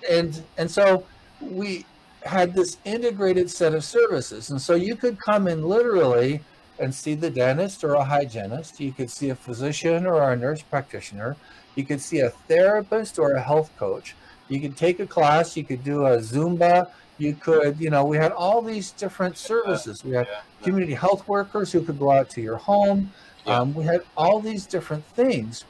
and 0.10 0.44
and 0.58 0.70
so 0.70 1.06
we 1.42 1.86
had 2.24 2.54
this 2.54 2.78
integrated 2.86 3.50
set 3.50 3.74
of 3.74 3.84
services. 3.84 4.50
And 4.50 4.62
so 4.62 4.76
you 4.76 4.96
could 4.96 5.20
come 5.20 5.48
in 5.48 5.64
literally 5.64 6.42
and 6.80 6.94
see 6.94 7.14
the 7.14 7.30
dentist 7.30 7.84
or 7.84 7.94
a 7.94 8.04
hygienist. 8.04 8.80
You 8.80 8.92
could 8.92 9.10
see 9.10 9.30
a 9.30 9.36
physician 9.36 10.06
or 10.06 10.32
a 10.32 10.36
nurse 10.36 10.62
practitioner. 10.62 11.36
You 11.76 11.86
could 11.86 12.02
see 12.02 12.20
a 12.20 12.30
therapist 12.30 13.20
or 13.20 13.34
a 13.34 13.42
health 13.42 13.72
coach. 13.78 14.16
You 14.48 14.60
could 14.60 14.76
take 14.76 15.00
a 15.00 15.08
class. 15.08 15.56
You 15.56 15.64
could 15.64 15.84
do 15.84 16.06
a 16.06 16.18
Zumba. 16.18 16.90
You 17.18 17.34
could, 17.36 17.80
you 17.80 17.90
know, 17.90 18.06
we 18.06 18.18
had 18.18 18.32
all 18.32 18.62
these 18.62 18.92
different 18.92 19.38
services. 19.38 20.04
We 20.04 20.16
had 20.16 20.28
community 20.64 20.94
health 20.94 21.28
workers 21.28 21.72
who 21.72 21.82
could 21.82 22.00
go 22.00 22.12
out 22.12 22.30
to 22.32 22.42
your 22.42 22.58
home. 22.58 23.12
Um, 23.46 23.74
we 23.74 23.84
had 23.84 24.04
all 24.16 24.40
these 24.40 24.66
different 24.66 25.06
things. 25.06 25.66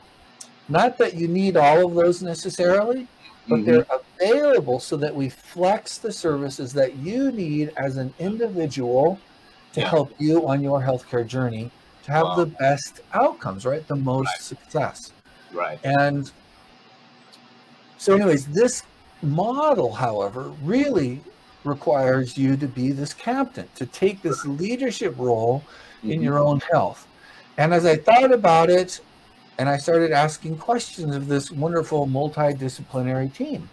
Not 0.67 0.97
that 0.99 1.15
you 1.15 1.27
need 1.27 1.57
all 1.57 1.87
of 1.87 1.95
those 1.95 2.21
necessarily, 2.21 3.07
but 3.49 3.59
Mhm. 3.59 3.65
they're 3.65 3.85
available 4.21 4.79
so 4.79 4.95
that 4.97 5.13
we 5.13 5.29
flex 5.29 5.97
the 5.97 6.11
services 6.11 6.71
that 6.73 6.95
you 6.97 7.31
need 7.31 7.73
as 7.77 7.97
an 7.97 8.13
individual 8.19 9.19
to 9.73 9.81
help 9.81 10.13
you 10.19 10.47
on 10.47 10.61
your 10.61 10.79
healthcare 10.81 11.25
journey 11.25 11.71
to 12.03 12.11
have 12.11 12.23
Wow. 12.23 12.35
the 12.35 12.45
best 12.45 13.01
outcomes, 13.13 13.65
right? 13.65 13.85
The 13.87 13.95
most 13.95 14.27
Right. 14.27 14.41
success. 14.41 15.11
Right. 15.51 15.79
And 15.83 16.31
so, 17.97 18.15
anyways, 18.15 18.47
this 18.47 18.83
model, 19.21 19.93
however, 19.93 20.51
really 20.63 21.21
requires 21.65 22.37
you 22.37 22.55
to 22.55 22.67
be 22.67 22.91
this 22.91 23.13
captain, 23.13 23.67
to 23.75 23.85
take 23.85 24.21
this 24.21 24.45
leadership 24.45 25.13
role 25.17 25.63
in 26.03 26.19
Mhm. 26.19 26.23
your 26.23 26.39
own 26.39 26.61
health. 26.71 27.05
And 27.57 27.73
as 27.73 27.85
I 27.85 27.97
thought 27.97 28.31
about 28.31 28.69
it, 28.69 29.01
and 29.59 29.67
I 29.69 29.77
started 29.77 30.11
asking 30.11 30.57
questions 30.57 31.13
of 31.13 31.27
this 31.27 31.51
wonderful 31.51 32.07
multidisciplinary 32.07 33.31
team, 33.31 33.69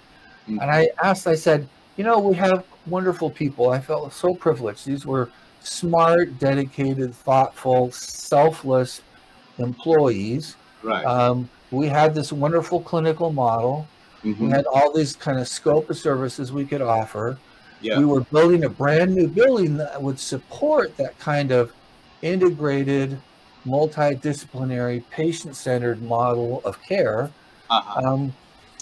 Mhm. 0.49 0.61
and 0.61 0.71
I 0.71 0.91
asked, 1.03 1.27
I 1.27 1.37
said, 1.37 1.69
you 1.97 2.05
know, 2.05 2.19
we 2.19 2.35
have 2.35 2.65
wonderful 2.87 3.31
people. 3.31 3.71
I 3.71 3.81
felt 3.81 4.13
so 4.13 4.35
privileged. 4.35 4.85
These 4.85 5.07
were 5.07 5.31
smart, 5.61 6.39
dedicated, 6.39 7.15
thoughtful, 7.15 7.91
selfless 7.93 9.01
employees. 9.59 10.57
Right. 10.83 11.05
Um, 11.05 11.49
we 11.71 11.87
had 11.89 12.15
this 12.15 12.33
wonderful 12.33 12.81
clinical 12.81 13.33
model. 13.33 13.87
We 14.25 14.35
Mhm. 14.35 14.51
had 14.51 14.67
all 14.67 14.93
these 14.93 15.15
kind 15.17 15.39
of 15.39 15.49
scope 15.49 15.89
of 15.89 15.97
services 15.97 16.53
we 16.53 16.65
could 16.65 16.83
offer. 16.83 17.39
Yeah. 17.81 17.99
We 17.99 18.05
were 18.05 18.21
building 18.21 18.65
a 18.65 18.69
brand 18.69 19.15
new 19.15 19.29
building 19.29 19.77
that 19.77 20.03
would 20.03 20.19
support 20.19 20.97
that 20.97 21.19
kind 21.19 21.51
of 21.53 21.73
integrated, 22.23 23.19
multidisciplinary, 23.67 25.03
patient-centered 25.11 26.01
model 26.03 26.63
of 26.65 26.81
care. 26.83 27.31
Uh-huh. 27.69 28.09
Um, 28.09 28.33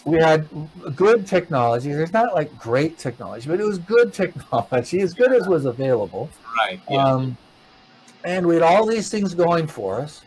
we 0.04 0.18
had 0.18 0.46
good 0.94 1.26
technology. 1.26 1.92
There's 1.92 2.12
not 2.12 2.34
like 2.34 2.56
great 2.58 2.98
technology, 2.98 3.48
but 3.48 3.58
it 3.58 3.64
was 3.64 3.78
good 3.78 4.12
technology, 4.12 5.00
as 5.00 5.14
good 5.14 5.32
as 5.32 5.48
was 5.48 5.64
available. 5.64 6.28
Right. 6.58 6.80
Yeah. 6.90 7.04
Um, 7.04 7.36
and 8.24 8.46
we 8.46 8.54
had 8.54 8.62
all 8.62 8.86
these 8.86 9.08
things 9.10 9.34
going 9.34 9.66
for 9.66 10.00
us. 10.00 10.22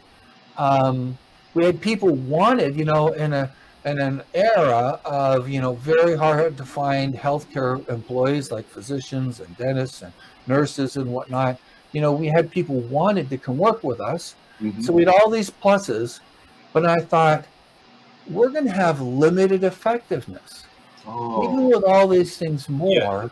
Um, 0.58 1.18
we 1.54 1.66
had 1.66 1.80
people 1.82 2.16
wanted, 2.16 2.76
you 2.76 2.86
know, 2.86 3.10
in 3.10 3.34
a 3.34 3.52
in 3.86 4.00
an 4.00 4.22
era 4.34 5.00
of 5.06 5.48
you 5.48 5.62
know 5.62 5.74
very 5.76 6.16
hard 6.16 6.58
to 6.58 6.66
find 6.66 7.14
healthcare 7.16 7.88
employees 7.90 8.52
like 8.52 8.66
physicians 8.68 9.40
and 9.40 9.56
dentists 9.58 10.02
and 10.02 10.12
nurses 10.46 10.98
and 10.98 11.12
whatnot. 11.12 11.60
You 11.94 12.02
know, 12.02 12.12
we 12.12 12.28
had 12.28 12.52
people 12.52 12.82
wanted 12.82 13.30
to 13.30 13.38
come 13.38 13.58
work 13.58 13.84
with 13.84 14.02
us. 14.02 14.36
Mhm. 14.62 14.84
So 14.84 14.94
we 14.94 15.04
had 15.04 15.10
all 15.10 15.30
these 15.30 15.50
pluses, 15.50 16.20
but 16.74 16.86
I 16.86 16.98
thought, 16.98 17.46
we're 18.30 18.50
going 18.50 18.66
to 18.66 18.72
have 18.72 19.00
limited 19.00 19.64
effectiveness. 19.64 20.66
Oh. 21.08 21.44
Even 21.46 21.68
with 21.70 21.84
all 21.86 22.08
these 22.08 22.38
things 22.38 22.68
more, 22.68 23.32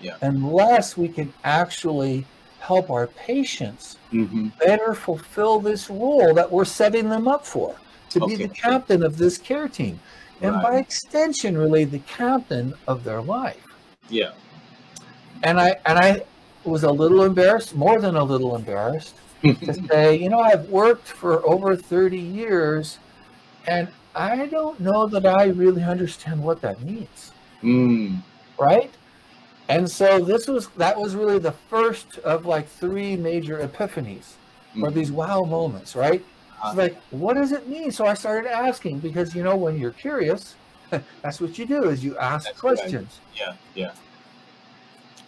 Yeah. 0.00 0.16
unless 0.20 0.96
we 0.96 1.08
can 1.08 1.32
actually 1.44 2.24
help 2.60 2.90
our 2.90 3.06
patients 3.08 3.96
hmm 4.10 4.48
better 4.64 4.92
fulfill 4.94 5.60
this 5.60 5.88
role 5.88 6.34
that 6.34 6.50
we're 6.50 6.64
setting 6.64 7.08
them 7.08 7.28
up 7.28 7.46
for 7.46 7.74
to 8.10 8.26
be 8.26 8.34
the 8.34 8.48
captain 8.48 9.02
of 9.04 9.16
this 9.16 9.38
care 9.38 9.68
team. 9.68 9.98
And 10.42 10.60
by 10.62 10.76
extension, 10.76 11.56
really 11.56 11.84
the 11.84 12.00
captain 12.00 12.74
of 12.86 13.04
their 13.04 13.22
life. 13.22 13.64
Yeah. 14.10 14.32
And 15.42 15.58
I 15.60 15.76
and 15.86 15.98
I 15.98 16.22
was 16.64 16.82
a 16.84 16.90
little 16.90 17.22
embarrassed, 17.22 17.74
more 17.74 18.00
than 18.00 18.16
a 18.16 18.24
little 18.24 18.54
embarrassed, 18.56 19.14
to 19.42 19.74
say, 19.88 20.16
you 20.16 20.28
know, 20.28 20.40
I've 20.40 20.68
worked 20.68 21.08
for 21.08 21.46
over 21.46 21.76
30 21.76 22.18
years 22.18 22.98
and 23.66 23.88
I 24.14 24.46
don't 24.46 24.80
know 24.80 25.06
that 25.06 25.26
I 25.26 25.46
really 25.46 25.82
understand 25.82 26.42
what 26.42 26.60
that 26.62 26.80
means. 26.82 27.32
Mm. 27.62 28.22
Right? 28.58 28.90
And 29.68 29.90
so 29.90 30.20
this 30.20 30.46
was 30.46 30.68
that 30.76 30.98
was 30.98 31.14
really 31.14 31.38
the 31.38 31.52
first 31.52 32.18
of 32.18 32.46
like 32.46 32.68
three 32.68 33.16
major 33.16 33.58
epiphanies 33.58 34.34
or 34.80 34.90
Mhm. 34.90 34.94
these 34.94 35.10
wow 35.10 35.42
moments, 35.42 35.96
right? 35.96 36.22
Uh, 36.62 36.68
It's 36.68 36.76
like, 36.78 36.96
what 37.10 37.34
does 37.34 37.52
it 37.52 37.68
mean? 37.68 37.90
So 37.90 38.06
I 38.06 38.14
started 38.14 38.50
asking 38.50 39.00
because 39.00 39.34
you 39.34 39.42
know 39.42 39.56
when 39.56 39.78
you're 39.78 39.90
curious, 39.90 40.54
that's 41.22 41.40
what 41.40 41.58
you 41.58 41.66
do 41.66 41.84
is 41.90 42.04
you 42.04 42.16
ask 42.16 42.46
That's 42.46 42.62
right. 42.62 42.76
questions. 42.76 43.18
Yeah. 43.34 43.54
Yeah. 43.74 43.90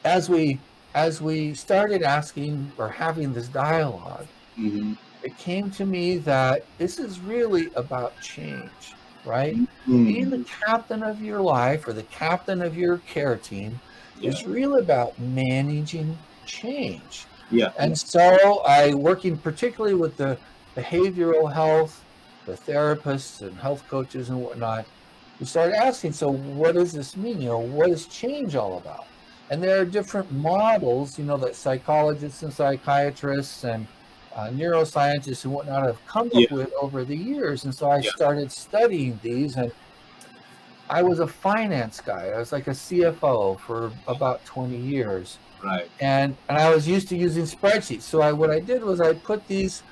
As 0.05 0.31
we 0.31 0.59
as 0.95 1.21
we 1.21 1.55
started 1.55 2.03
asking 2.03 2.75
or 2.79 2.91
having 2.91 3.33
this 3.33 3.49
dialogue, 3.49 4.33
hmm 4.57 4.95
it 5.23 5.37
came 5.37 5.71
to 5.71 5.85
me 5.87 6.19
that 6.19 6.63
this 6.79 6.99
is 6.99 7.21
really 7.21 7.73
about 7.75 8.21
change, 8.21 8.99
right? 9.25 9.63
Mm. 9.87 10.07
Being 10.07 10.31
the 10.31 10.45
captain 10.67 11.03
of 11.03 11.21
your 11.21 11.43
life 11.43 11.87
or 11.89 11.93
the 11.93 12.05
captain 12.05 12.63
of 12.63 12.77
your 12.77 12.99
care 13.01 13.37
team 13.39 13.81
Yeah. 14.15 14.31
is 14.31 14.47
really 14.47 14.81
about 14.83 15.19
managing 15.19 16.25
change. 16.45 17.29
Yeah. 17.51 17.71
And 17.79 17.99
so 17.99 18.63
I 18.67 18.95
working 18.95 19.41
particularly 19.41 19.95
with 19.97 20.17
the 20.17 20.41
behavioral 20.77 21.53
health, 21.53 22.05
the 22.45 22.55
therapists 22.55 23.41
and 23.47 23.59
health 23.61 23.87
coaches 23.87 24.31
and 24.31 24.39
whatnot, 24.41 24.87
we 25.39 25.47
started 25.47 25.77
asking, 25.77 26.13
so 26.13 26.31
what 26.31 26.75
does 26.75 26.93
this 26.93 27.17
mean? 27.17 27.41
You 27.41 27.51
know, 27.51 27.61
what 27.61 27.91
is 27.91 28.07
change 28.09 28.55
all 28.57 28.79
about? 28.79 29.09
And 29.51 29.63
there 29.63 29.81
are 29.81 29.87
different 29.87 30.31
models, 30.31 31.19
you 31.19 31.25
know, 31.25 31.39
that 31.39 31.57
psychologists 31.57 32.43
and 32.43 32.53
psychiatrists 32.53 33.65
and 33.65 33.89
uh, 34.33 34.49
neuroscientists 34.51 35.45
and 35.45 35.53
whatnot 35.53 35.87
have 35.87 36.05
come 36.05 36.31
up 36.37 36.51
with 36.51 36.71
over 36.81 37.05
the 37.05 37.17
years. 37.17 37.65
And 37.65 37.75
so 37.75 37.91
I 37.91 38.01
Yeah. 38.03 38.11
started 38.17 38.53
studying 38.53 39.19
these 39.23 39.57
and 39.57 39.73
I 40.89 41.03
was 41.03 41.21
a 41.21 41.27
finance 41.27 42.01
guy. 42.01 42.29
I 42.29 42.39
was 42.39 42.53
like 42.53 42.67
a 42.67 42.75
CFO 42.75 43.57
for 43.57 43.97
about 44.07 44.45
20 44.45 44.79
years 44.79 45.41
Right. 45.63 45.91
and 46.01 46.39
and 46.49 46.59
I 46.59 46.71
was 46.75 46.89
used 46.89 47.09
to 47.11 47.19
using 47.19 47.45
spreadsheets. 47.45 48.05
So 48.05 48.23
I 48.23 48.33
what 48.33 48.51
I 48.51 48.61
did 48.61 48.85
was 48.85 49.01
I 49.01 49.15
put 49.15 49.47
these 49.47 49.85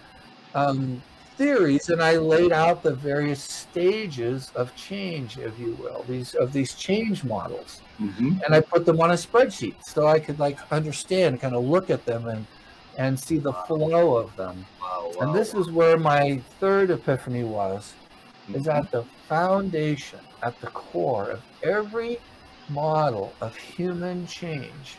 um, 0.54 1.04
theories 1.36 1.88
and 1.90 2.02
I 2.02 2.16
laid 2.16 2.52
out 2.52 2.82
the 2.82 2.94
various 2.94 3.42
stages 3.42 4.50
of 4.54 4.74
change, 4.74 5.38
if 5.38 5.58
you 5.58 5.74
will, 5.74 6.04
these 6.08 6.34
of 6.34 6.52
these 6.52 6.74
change 6.74 7.24
models, 7.24 7.82
hmm 7.98 8.38
and 8.44 8.54
I 8.54 8.60
put 8.60 8.84
them 8.86 9.00
on 9.00 9.10
a 9.10 9.14
spreadsheet 9.14 9.76
so 9.84 10.06
I 10.06 10.18
could 10.18 10.38
like 10.38 10.58
understand, 10.72 11.40
kind 11.40 11.54
of 11.54 11.64
look 11.64 11.90
at 11.90 12.04
them 12.04 12.28
and 12.28 12.46
and 12.98 13.18
see 13.18 13.38
the 13.38 13.52
flow 13.52 14.16
of 14.16 14.34
them. 14.36 14.64
Wow. 14.80 15.12
wow. 15.14 15.20
And 15.20 15.34
this 15.34 15.54
is 15.54 15.70
where 15.70 15.98
my 15.98 16.38
third 16.60 16.90
epiphany 16.90 17.44
was, 17.44 17.92
is 18.54 18.68
at 18.68 18.90
the 18.90 19.04
foundation, 19.28 20.20
at 20.42 20.58
the 20.60 20.68
core 20.68 21.30
of 21.30 21.42
every 21.62 22.18
model 22.68 23.34
of 23.40 23.54
human 23.56 24.26
change 24.26 24.96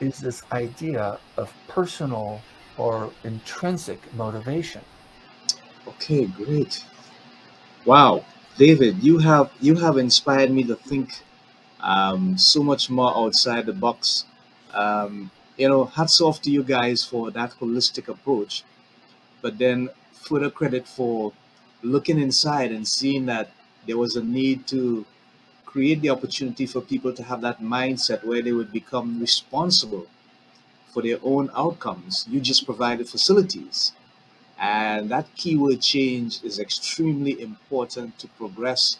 is 0.00 0.18
this 0.18 0.42
idea 0.52 1.18
of 1.36 1.52
personal 1.68 2.40
or 2.78 3.12
intrinsic 3.24 4.00
motivation. 4.14 4.80
Okay, 5.90 6.24
great. 6.26 6.84
Wow, 7.84 8.24
David, 8.56 9.02
you 9.02 9.18
have 9.18 9.50
you 9.60 9.74
have 9.76 9.96
inspired 9.98 10.50
me 10.50 10.62
to 10.64 10.76
think 10.76 11.22
um, 11.80 12.38
so 12.38 12.62
much 12.62 12.90
more 12.90 13.12
outside 13.16 13.66
the 13.66 13.72
box. 13.74 14.24
Um, 14.74 15.30
you 15.58 15.68
know, 15.68 15.84
hats 15.86 16.20
off 16.20 16.42
to 16.42 16.50
you 16.50 16.62
guys 16.64 17.04
for 17.04 17.30
that 17.32 17.52
holistic 17.60 18.08
approach, 18.08 18.64
but 19.42 19.58
then 19.58 19.90
further 20.12 20.50
credit 20.50 20.88
for 20.88 21.32
looking 21.82 22.20
inside 22.20 22.72
and 22.72 22.86
seeing 22.88 23.26
that 23.26 23.50
there 23.86 23.98
was 23.98 24.16
a 24.16 24.24
need 24.24 24.66
to 24.68 25.06
create 25.66 26.00
the 26.02 26.10
opportunity 26.10 26.66
for 26.66 26.80
people 26.80 27.12
to 27.14 27.22
have 27.24 27.40
that 27.42 27.60
mindset 27.62 28.24
where 28.24 28.42
they 28.42 28.52
would 28.52 28.72
become 28.72 29.20
responsible 29.20 30.06
for 30.92 31.02
their 31.02 31.18
own 31.22 31.50
outcomes. 31.56 32.26
You 32.30 32.40
just 32.40 32.66
provided 32.66 33.08
facilities. 33.08 33.92
And 34.60 35.10
that 35.10 35.34
keyword 35.36 35.80
change 35.80 36.44
is 36.44 36.58
extremely 36.58 37.40
important 37.40 38.18
to 38.18 38.28
progress 38.28 38.98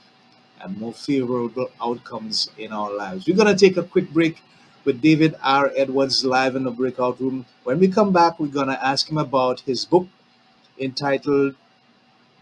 and 0.62 0.77
more 0.79 0.94
favorable 0.94 1.70
outcomes 1.83 2.51
in 2.57 2.73
our 2.73 2.90
lives. 2.90 3.27
We're 3.27 3.37
going 3.37 3.55
to 3.55 3.66
take 3.68 3.77
a 3.77 3.83
quick 3.83 4.11
break 4.11 4.42
with 4.85 5.03
David 5.03 5.37
R. 5.42 5.70
Edwards 5.77 6.25
live 6.25 6.57
in 6.57 6.64
the 6.64 6.70
breakout 6.70 7.20
room. 7.20 7.44
When 7.64 7.79
we 7.79 7.88
come 7.88 8.11
back, 8.11 8.40
we're 8.40 8.46
going 8.46 8.68
to 8.68 8.85
ask 8.85 9.11
him 9.11 9.18
about 9.18 9.61
his 9.61 9.85
book 9.85 10.09
entitled 10.79 11.55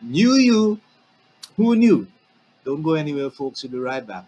New 0.01 0.35
You, 0.35 0.81
Who 1.57 1.75
Knew? 1.75 2.07
Don't 2.65 2.83
go 2.83 2.95
anywhere, 2.95 3.31
folks. 3.31 3.65
We'll 3.65 3.73
be 3.73 3.79
right 3.79 4.07
back 4.07 4.27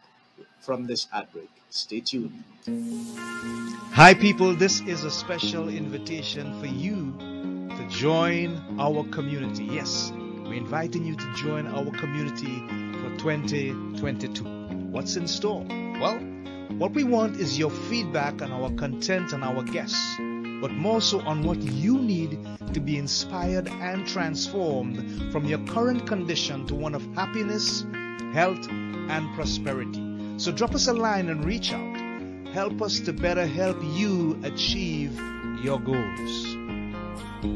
from 0.61 0.87
this 0.87 1.07
ad 1.12 1.29
break. 1.33 1.50
Stay 1.70 2.00
tuned. 2.00 2.42
Hi, 3.92 4.14
people. 4.14 4.53
This 4.55 4.81
is 4.81 5.05
a 5.05 5.11
special 5.12 5.68
invitation 5.68 6.59
for 6.59 6.66
you 6.66 7.29
join 7.90 8.57
our 8.79 9.05
community. 9.05 9.64
Yes, 9.64 10.12
we're 10.14 10.55
inviting 10.55 11.05
you 11.05 11.16
to 11.16 11.35
join 11.35 11.66
our 11.66 11.90
community 11.98 12.61
for 13.00 13.16
2022. 13.18 14.44
What's 14.90 15.16
in 15.16 15.26
store? 15.26 15.64
Well, 15.68 16.18
what 16.79 16.92
we 16.92 17.05
want 17.05 17.37
is 17.37 17.59
your 17.59 17.70
feedback 17.70 18.40
on 18.40 18.53
our 18.53 18.70
content 18.70 19.33
and 19.33 19.42
our 19.42 19.62
guests, 19.64 20.16
but 20.61 20.70
more 20.70 21.00
so 21.00 21.20
on 21.22 21.42
what 21.42 21.61
you 21.61 21.98
need 21.98 22.38
to 22.72 22.81
be 22.81 22.96
inspired 22.96 23.68
and 23.68 24.07
transformed 24.07 25.33
from 25.33 25.44
your 25.44 25.59
current 25.66 26.07
condition 26.07 26.66
to 26.68 26.74
one 26.74 26.94
of 26.94 27.05
happiness, 27.14 27.85
health, 28.33 28.66
and 28.68 29.35
prosperity. 29.35 30.38
So 30.38 30.53
drop 30.53 30.74
us 30.74 30.87
a 30.87 30.94
line 30.94 31.29
and 31.29 31.44
reach 31.44 31.72
out. 31.72 32.48
Help 32.55 32.81
us 32.83 33.00
to 33.00 33.12
better 33.12 33.46
help 33.46 33.79
you 33.83 34.40
achieve 34.44 35.20
your 35.62 35.81
goals. 35.81 36.59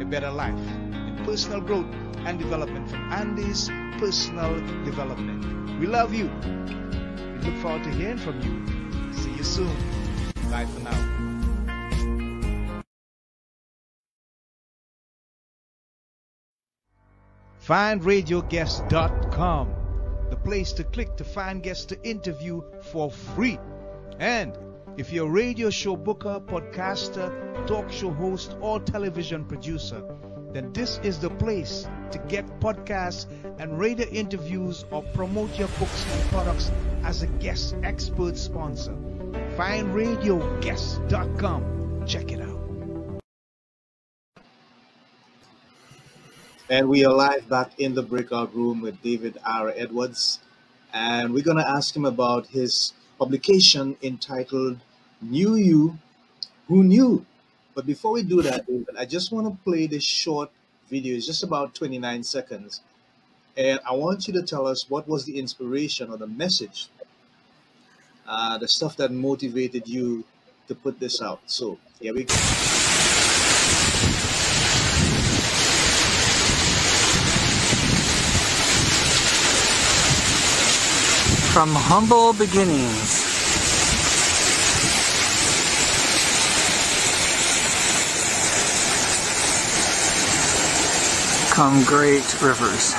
a 0.02 0.06
better 0.06 0.32
life 0.32 0.58
in 0.58 1.22
personal 1.26 1.62
growth 1.62 1.86
and 2.26 2.40
development 2.40 2.90
from 2.90 3.12
Andy's 3.12 3.70
Personal 3.98 4.56
Development. 4.84 5.80
We 5.80 5.88
love 5.88 6.14
you. 6.14 6.26
We 6.26 7.50
look 7.50 7.62
forward 7.62 7.84
to 7.84 7.90
hearing 7.92 8.18
from 8.18 8.42
you. 8.42 9.14
See 9.14 9.32
you 9.32 9.44
soon. 9.44 9.76
Bye 10.50 10.66
for 10.66 10.80
now. 10.82 11.16
FindRadioGuest.com, 17.66 19.70
the 19.70 19.85
place 20.46 20.72
to 20.74 20.84
click 20.84 21.16
to 21.18 21.24
find 21.24 21.64
guests 21.64 21.86
to 21.86 22.00
interview 22.04 22.62
for 22.82 23.10
free. 23.12 23.58
And 24.20 24.56
if 24.98 25.12
you're 25.12 25.28
a 25.28 25.32
radio 25.32 25.70
show 25.70 25.98
booker, 25.98 26.40
podcaster, 26.40 27.30
talk 27.68 27.92
show 27.92 28.12
host, 28.12 28.56
or 28.62 28.80
television 28.80 29.44
producer, 29.44 30.02
then 30.54 30.72
this 30.72 31.02
is 31.04 31.20
the 31.20 31.32
place 31.32 31.86
to 32.12 32.20
get 32.30 32.46
podcasts 32.62 33.26
and 33.60 33.78
radio 33.78 34.08
interviews 34.08 34.86
or 34.92 35.04
promote 35.14 35.60
your 35.60 35.68
books 35.80 36.06
and 36.14 36.22
products 36.30 36.72
as 37.04 37.24
a 37.24 37.28
guest 37.44 37.76
expert 37.84 38.38
sponsor. 38.38 38.96
FindRadioGuest.com. 39.58 42.06
Check 42.06 42.32
it 42.32 42.40
out. 42.40 42.55
And 46.68 46.90
we 46.90 47.06
are 47.06 47.14
live 47.14 47.48
back 47.48 47.80
in 47.80 47.94
the 47.94 48.02
breakout 48.02 48.56
room 48.56 48.82
with 48.82 49.00
David 49.04 49.38
R. 49.46 49.72
Edwards. 49.76 50.40
And 50.96 51.32
we're 51.32 51.44
going 51.44 51.58
to 51.58 51.70
ask 51.70 51.96
him 51.96 52.06
about 52.06 52.48
his 52.48 52.94
publication 53.20 53.96
entitled 54.02 54.80
New 55.22 55.56
You, 55.58 56.00
Who 56.68 56.84
Knew? 56.84 57.24
But 57.76 57.86
before 57.86 58.14
we 58.14 58.24
do 58.24 58.42
that, 58.42 58.66
David, 58.66 58.96
I 58.98 59.06
just 59.06 59.32
want 59.32 59.46
to 59.46 59.64
play 59.64 59.86
this 59.86 60.04
short 60.04 60.50
video. 60.90 61.16
It's 61.16 61.28
just 61.28 61.44
about 61.44 61.76
29 61.76 62.24
seconds. 62.24 62.82
And 63.56 63.80
I 63.88 63.94
want 63.94 64.28
you 64.28 64.34
to 64.34 64.42
tell 64.42 64.66
us 64.66 64.90
what 64.90 65.08
was 65.08 65.24
the 65.24 65.38
inspiration 65.38 66.10
or 66.10 66.18
the 66.18 66.26
message, 66.26 66.90
uh, 68.28 68.58
the 68.58 68.68
stuff 68.68 68.98
that 68.98 69.12
motivated 69.12 69.88
you 69.88 70.24
to 70.68 70.74
put 70.74 71.00
this 71.00 71.22
out. 71.22 71.42
So 71.46 71.78
here 72.00 72.16
we 72.16 72.24
go. 72.24 72.75
From 81.56 81.70
humble 81.74 82.34
beginnings. 82.34 83.24
Come 91.54 91.82
great 91.86 92.28
rivers 92.42 92.94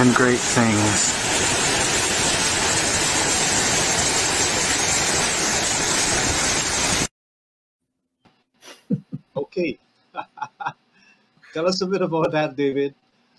and 0.00 0.14
great 0.14 0.40
things. 0.40 1.12
Okay. 9.36 9.78
Tell 11.52 11.68
us 11.68 11.82
a 11.82 11.86
bit 11.86 12.00
about 12.00 12.32
that, 12.32 12.56
David. 12.56 12.94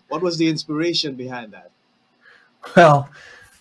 What 0.08 0.22
was 0.22 0.38
the 0.38 0.48
inspiration 0.48 1.16
behind 1.16 1.54
that? 1.54 1.72
Well, 2.76 3.10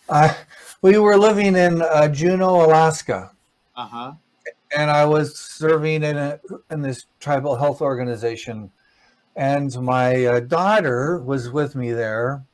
I, 0.08 0.36
we 0.82 0.98
were 0.98 1.16
living 1.16 1.56
in 1.56 1.82
uh, 1.82 2.08
Juneau, 2.08 2.64
Alaska, 2.66 3.30
Uh 3.76 3.86
huh. 3.86 4.12
and 4.76 4.90
I 4.90 5.04
was 5.04 5.38
serving 5.38 6.02
in 6.02 6.16
a 6.16 6.40
in 6.70 6.82
this 6.82 7.06
tribal 7.20 7.56
health 7.56 7.80
organization, 7.80 8.70
and 9.36 9.72
my 9.80 10.26
uh, 10.26 10.40
daughter 10.40 11.18
was 11.18 11.50
with 11.50 11.74
me 11.74 11.92
there. 11.92 12.44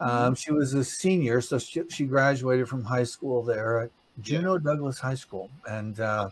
Um, 0.00 0.34
she 0.34 0.52
was 0.52 0.74
a 0.74 0.84
senior, 0.84 1.40
so 1.40 1.58
she, 1.58 1.82
she 1.88 2.04
graduated 2.04 2.68
from 2.68 2.84
high 2.84 3.04
school 3.04 3.42
there 3.42 3.82
at 3.82 3.90
Juneau 4.20 4.58
Douglas 4.58 4.98
High 4.98 5.14
School, 5.14 5.50
and 5.68 5.98
uh, 6.00 6.28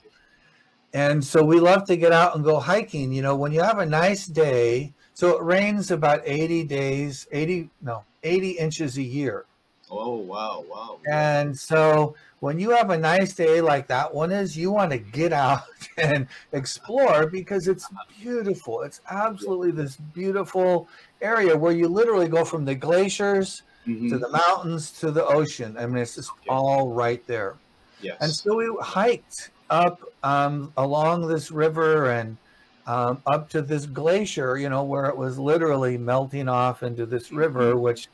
and 0.92 1.24
so 1.24 1.44
we 1.44 1.60
love 1.60 1.84
to 1.86 1.96
get 1.96 2.12
out 2.12 2.34
and 2.34 2.44
go 2.44 2.58
hiking. 2.58 3.12
You 3.12 3.22
know, 3.22 3.36
when 3.36 3.52
you 3.52 3.62
have 3.62 3.78
a 3.78 3.86
nice 3.86 4.26
day, 4.26 4.92
so 5.14 5.36
it 5.36 5.42
rains 5.42 5.90
about 5.90 6.20
eighty 6.24 6.64
days, 6.64 7.26
eighty 7.32 7.70
no, 7.80 8.04
eighty 8.24 8.52
inches 8.52 8.98
a 8.98 9.02
year. 9.02 9.46
Oh 9.90 10.20
wow, 10.20 10.62
wow. 10.62 11.02
And 11.10 11.58
so 11.58 12.14
when 12.40 12.58
you 12.58 12.70
have 12.70 12.90
a 12.90 12.98
nice 12.98 13.34
day 13.34 13.60
like 13.62 13.88
that 13.88 14.12
one 14.14 14.30
is, 14.32 14.56
you 14.56 14.70
want 14.70 14.92
to 14.92 14.98
get 14.98 15.32
out 15.32 15.62
and 15.96 16.28
explore 16.52 17.30
because 17.30 17.68
it's 17.68 17.90
beautiful. 18.08 18.82
It's 18.82 19.00
absolutely 19.10 19.70
this 19.72 19.96
beautiful 19.96 20.88
area 21.22 21.56
where 21.56 21.72
you 21.72 21.88
literally 21.88 22.28
go 22.28 22.44
from 22.44 22.64
the 22.66 22.74
glaciers 22.74 23.62
Mhm. 23.86 24.08
to 24.08 24.18
the 24.18 24.28
mountains 24.28 24.92
to 24.94 25.10
the 25.10 25.24
ocean. 25.24 25.76
I 25.78 25.86
mean, 25.86 25.98
it's 26.02 26.14
just 26.16 26.34
Yeah. 26.42 26.52
all 26.52 26.92
right 26.92 27.24
there. 27.26 27.60
yes. 27.98 28.20
And 28.20 28.34
so 28.34 28.56
we 28.56 28.76
hiked 28.80 29.52
up 29.70 29.98
um, 30.22 30.72
along 30.76 31.28
this 31.28 31.50
river 31.50 32.10
and 32.10 32.38
um, 32.86 33.22
up 33.26 33.48
to 33.50 33.62
this 33.62 33.86
glacier, 33.86 34.56
you 34.56 34.68
know, 34.68 34.84
where 34.84 35.06
it 35.06 35.16
was 35.16 35.38
literally 35.38 35.96
melting 35.98 36.48
off 36.48 36.82
into 36.82 37.06
this 37.06 37.32
river, 37.32 37.76
which 37.76 38.08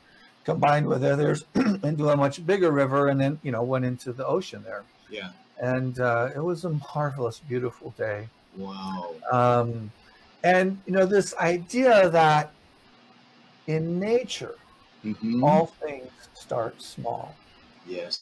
combined 0.47 0.87
with 0.87 1.03
others 1.03 1.43
into 1.89 2.07
a 2.09 2.15
much 2.15 2.35
bigger 2.51 2.71
river 2.71 3.01
and 3.09 3.19
then, 3.19 3.37
you 3.43 3.51
know, 3.51 3.61
went 3.73 3.83
into 3.83 4.13
the 4.13 4.25
ocean 4.25 4.63
there. 4.63 4.83
yeah. 5.09 5.29
And 5.59 5.99
uh, 5.99 6.29
it 6.37 6.43
was 6.51 6.63
a 6.65 6.69
marvelous, 6.95 7.39
beautiful 7.39 7.89
day. 7.97 8.29
Wow. 8.55 9.15
Um, 9.31 9.91
and, 10.43 10.79
you 10.85 10.93
know, 10.93 11.05
this 11.05 11.35
idea 11.53 12.09
that 12.11 12.51
in 13.75 13.99
nature, 13.99 14.55
Mhm. 15.03 15.43
all 15.43 15.65
things 15.83 16.11
start 16.33 16.81
small. 16.81 17.35
Yes. 17.85 18.21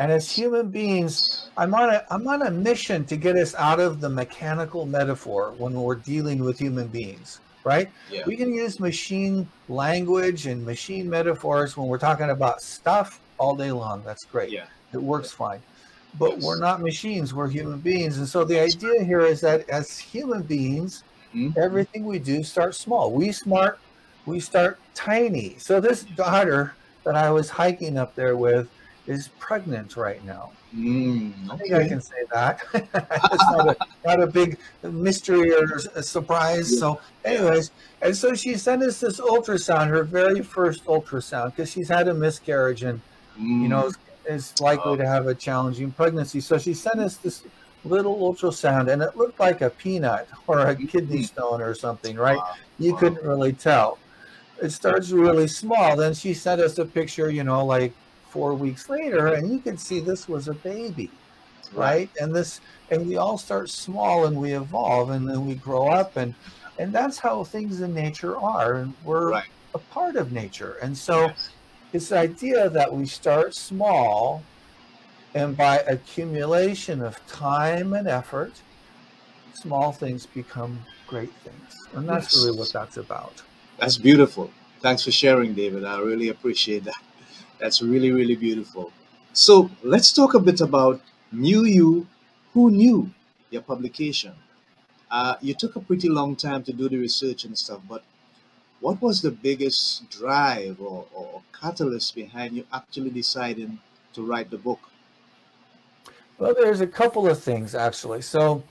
And 0.00 0.12
as 0.12 0.30
human 0.30 0.70
beings, 0.70 1.50
I'm 1.56 1.74
on 1.74 1.88
a 1.96 1.98
I'm 2.14 2.26
on 2.28 2.42
a 2.42 2.50
mission 2.50 3.04
to 3.06 3.16
get 3.16 3.34
us 3.44 3.52
out 3.56 3.80
of 3.80 4.00
the 4.00 4.08
mechanical 4.22 4.86
metaphor 4.86 5.42
when 5.58 5.72
we're 5.74 5.96
dealing 6.14 6.38
with 6.46 6.56
human 6.58 6.86
beings, 6.98 7.40
right? 7.64 7.90
Yeah. 8.10 8.22
We 8.26 8.36
can 8.36 8.52
use 8.54 8.80
machine 8.80 9.48
language 9.68 10.46
and 10.46 10.64
machine 10.64 11.08
metaphors 11.08 11.76
when 11.76 11.88
we're 11.88 11.98
talking 11.98 12.30
about 12.30 12.60
stuff 12.62 13.20
all 13.38 13.54
day 13.56 13.72
long. 13.72 14.02
That's 14.04 14.24
great. 14.24 14.50
Yeah. 14.50 14.66
It 14.92 15.02
works 15.02 15.30
fine. 15.30 15.60
But 16.18 16.36
Yes. 16.36 16.44
we're 16.44 16.58
not 16.58 16.80
machines, 16.80 17.34
we're 17.34 17.48
human 17.48 17.78
beings. 17.80 18.18
And 18.18 18.26
so 18.28 18.44
the 18.44 18.58
idea 18.58 19.04
here 19.04 19.20
is 19.20 19.40
that 19.42 19.68
as 19.68 19.98
human 19.98 20.42
beings, 20.42 21.04
Mhm. 21.34 21.56
everything 21.58 22.06
we 22.06 22.18
do 22.18 22.42
starts 22.42 22.78
small. 22.78 23.12
We 23.12 23.32
smart, 23.32 23.78
we 24.24 24.40
start 24.40 24.78
tiny. 24.94 25.56
So 25.58 25.80
this 25.80 26.04
daughter 26.04 26.72
that 27.04 27.14
I 27.14 27.30
was 27.30 27.50
hiking 27.50 27.98
up 27.98 28.14
there 28.14 28.36
with 28.36 28.68
is 29.06 29.28
pregnant 29.38 29.96
right 29.96 30.24
now. 30.24 30.52
Mm, 30.74 31.50
I 31.50 31.56
think 31.56 31.72
I 31.74 31.88
can 31.88 32.00
say 32.00 32.16
that. 32.32 32.60
it's 33.32 33.48
not 33.50 33.66
a, 33.68 33.76
not 34.04 34.22
a 34.22 34.26
big 34.26 34.58
mystery 34.82 35.52
or 35.54 35.64
a 35.94 36.02
surprise. 36.02 36.76
So, 36.76 37.00
anyways, 37.24 37.70
and 38.02 38.14
so 38.16 38.34
she 38.34 38.54
sent 38.54 38.82
us 38.82 39.00
this 39.00 39.18
ultrasound, 39.20 39.88
her 39.88 40.04
very 40.04 40.42
first 40.42 40.84
ultrasound, 40.84 41.54
because 41.54 41.70
she's 41.70 41.88
had 41.88 42.08
a 42.08 42.14
miscarriage 42.14 42.82
and 42.82 43.02
Mm, 43.38 43.62
you 43.62 43.68
know 43.68 43.86
is, 43.86 43.96
is 44.26 44.54
likely 44.60 44.96
to 44.96 45.06
have 45.06 45.26
a 45.26 45.34
challenging 45.34 45.92
pregnancy. 45.92 46.40
So 46.40 46.58
she 46.58 46.74
sent 46.74 47.00
us 47.00 47.18
this 47.18 47.46
little 47.84 48.18
ultrasound, 48.18 48.92
and 48.92 49.02
it 49.02 49.16
looked 49.16 49.40
like 49.40 49.60
a 49.62 49.70
peanut 49.70 50.28
or 50.46 50.60
a 50.60 50.76
kidney 50.76 51.22
stone 51.22 51.62
or 51.62 51.74
something, 51.74 52.16
right? 52.16 52.36
wow, 52.36 52.54
You 52.78 52.92
wow. 52.92 52.98
couldn't 52.98 53.22
really 53.24 53.52
tell. 53.54 53.98
It 54.62 54.70
starts 54.70 55.10
really 55.10 55.48
small. 55.48 55.96
Then 55.96 56.14
she 56.14 56.34
sent 56.34 56.60
us 56.60 56.78
a 56.78 56.84
picture, 56.86 57.30
you 57.30 57.44
know, 57.44 57.64
like 57.64 57.94
four 58.30 58.54
weeks 58.56 58.84
later, 58.88 59.26
and 59.28 59.50
you 59.52 59.60
can 59.62 59.76
see 59.78 60.00
this 60.00 60.26
was 60.28 60.48
a 60.48 60.54
baby, 60.54 61.12
right? 61.72 62.10
And 62.18 62.34
this, 62.34 62.60
and 62.90 63.06
we 63.06 63.16
all 63.16 63.38
start 63.38 63.68
small 63.70 64.26
and 64.26 64.36
we 64.36 64.52
evolve 64.54 65.10
and 65.10 65.28
then 65.28 65.44
we 65.44 65.56
grow 65.56 65.88
up, 65.88 66.16
and 66.16 66.34
and 66.78 66.94
that's 66.94 67.18
how 67.20 67.44
things 67.44 67.80
in 67.80 67.92
nature 67.94 68.38
are, 68.38 68.74
and 68.76 68.94
we're 69.02 69.30
Right. 69.32 69.48
a 69.74 69.78
part 69.80 70.16
of 70.16 70.32
nature. 70.32 70.74
And 70.82 70.96
so 70.96 71.22
Yes. 71.22 71.50
this 71.92 72.12
idea 72.12 72.70
that 72.70 72.92
we 72.94 73.06
start 73.06 73.54
small, 73.54 74.46
and 75.34 75.56
by 75.56 75.78
accumulation 75.88 77.02
of 77.02 77.16
time 77.26 77.92
and 77.94 78.08
effort, 78.08 78.62
small 79.52 79.92
things 79.92 80.26
become 80.26 80.86
great 81.06 81.34
things, 81.44 81.88
and 81.92 82.08
that's 82.08 82.26
Yes. 82.26 82.36
really 82.36 82.52
what 82.52 82.72
that's 82.72 82.96
about. 82.96 83.42
That's 83.78 83.98
beautiful. 83.98 84.52
Thanks 84.80 85.02
for 85.04 85.10
sharing, 85.10 85.54
David. 85.54 85.84
I 85.84 85.98
really 86.00 86.28
appreciate 86.28 86.84
that. 86.84 87.02
That's 87.58 87.82
really, 87.82 88.12
really 88.12 88.36
beautiful. 88.36 88.92
So 89.32 89.70
let's 89.82 90.12
talk 90.12 90.34
a 90.34 90.40
bit 90.40 90.60
about 90.60 91.00
New 91.32 91.64
You, 91.64 92.06
Who 92.54 92.70
Knew, 92.70 93.10
your 93.50 93.62
publication. 93.62 94.34
Uh, 95.10 95.36
you 95.40 95.54
took 95.54 95.76
a 95.76 95.80
pretty 95.80 96.08
long 96.08 96.36
time 96.36 96.62
to 96.64 96.72
do 96.72 96.88
the 96.88 96.98
research 96.98 97.44
and 97.44 97.56
stuff, 97.56 97.80
but 97.88 98.04
what 98.80 99.00
was 99.02 99.22
the 99.22 99.30
biggest 99.30 100.08
drive 100.10 100.80
or, 100.80 101.06
or 101.14 101.42
catalyst 101.58 102.14
behind 102.14 102.54
you 102.54 102.64
actually 102.72 103.10
deciding 103.10 103.78
to 104.12 104.22
write 104.22 104.50
the 104.50 104.58
book? 104.58 104.80
Well, 106.38 106.54
there's 106.54 106.80
a 106.80 106.86
couple 106.86 107.28
of 107.28 107.42
things 107.42 107.74
actually. 107.74 108.22
So, 108.22 108.62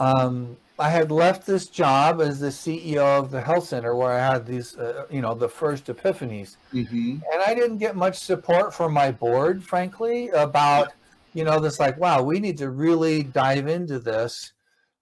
um, 0.00 0.56
I 0.80 0.88
had 0.88 1.12
left 1.12 1.46
this 1.46 1.66
job 1.66 2.22
as 2.22 2.40
the 2.40 2.48
CEO 2.48 3.18
of 3.18 3.30
the 3.30 3.40
health 3.40 3.66
center 3.68 3.94
where 3.94 4.12
I 4.12 4.32
had 4.32 4.46
these, 4.46 4.78
uh, 4.78 5.04
you 5.10 5.20
know, 5.20 5.34
the 5.34 5.48
first 5.48 5.86
epiphanies, 5.86 6.56
Mm-hmm. 6.72 7.18
and 7.32 7.42
I 7.46 7.54
didn't 7.54 7.78
get 7.78 7.96
much 7.96 8.18
support 8.18 8.72
from 8.72 8.92
my 8.94 9.10
board, 9.12 9.62
frankly, 9.62 10.30
about, 10.30 10.92
you 11.34 11.44
know, 11.44 11.60
this 11.60 11.78
like, 11.78 11.98
wow, 11.98 12.22
we 12.22 12.40
need 12.40 12.56
to 12.58 12.70
really 12.70 13.22
dive 13.22 13.68
into 13.68 13.98
this 13.98 14.52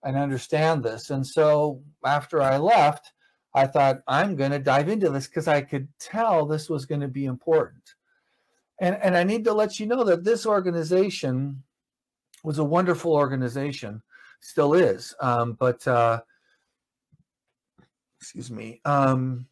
and 0.02 0.16
understand 0.16 0.82
this. 0.82 1.10
And 1.10 1.24
so 1.24 1.80
after 2.04 2.42
I 2.42 2.56
left, 2.56 3.12
I 3.54 3.66
thought 3.66 4.02
I'm 4.08 4.34
going 4.34 4.50
to 4.50 4.58
dive 4.58 4.88
into 4.88 5.10
this 5.10 5.28
because 5.28 5.46
I 5.46 5.60
could 5.60 5.88
tell 6.00 6.44
this 6.44 6.68
was 6.68 6.86
going 6.86 7.00
to 7.02 7.08
be 7.08 7.26
important. 7.26 7.94
And 8.80 8.96
and 8.96 9.16
I 9.16 9.24
need 9.24 9.44
to 9.44 9.52
let 9.52 9.78
you 9.78 9.86
know 9.86 10.04
that 10.04 10.24
this 10.24 10.44
organization 10.44 11.62
was 12.44 12.58
a 12.58 12.64
wonderful 12.64 13.12
organization, 13.12 14.02
still 14.40 14.74
is. 14.74 15.14
Um, 15.20 15.54
but 15.54 15.86
uh, 15.86 16.20
excuse 18.20 18.50
me. 18.50 18.80
Um, 18.84 19.46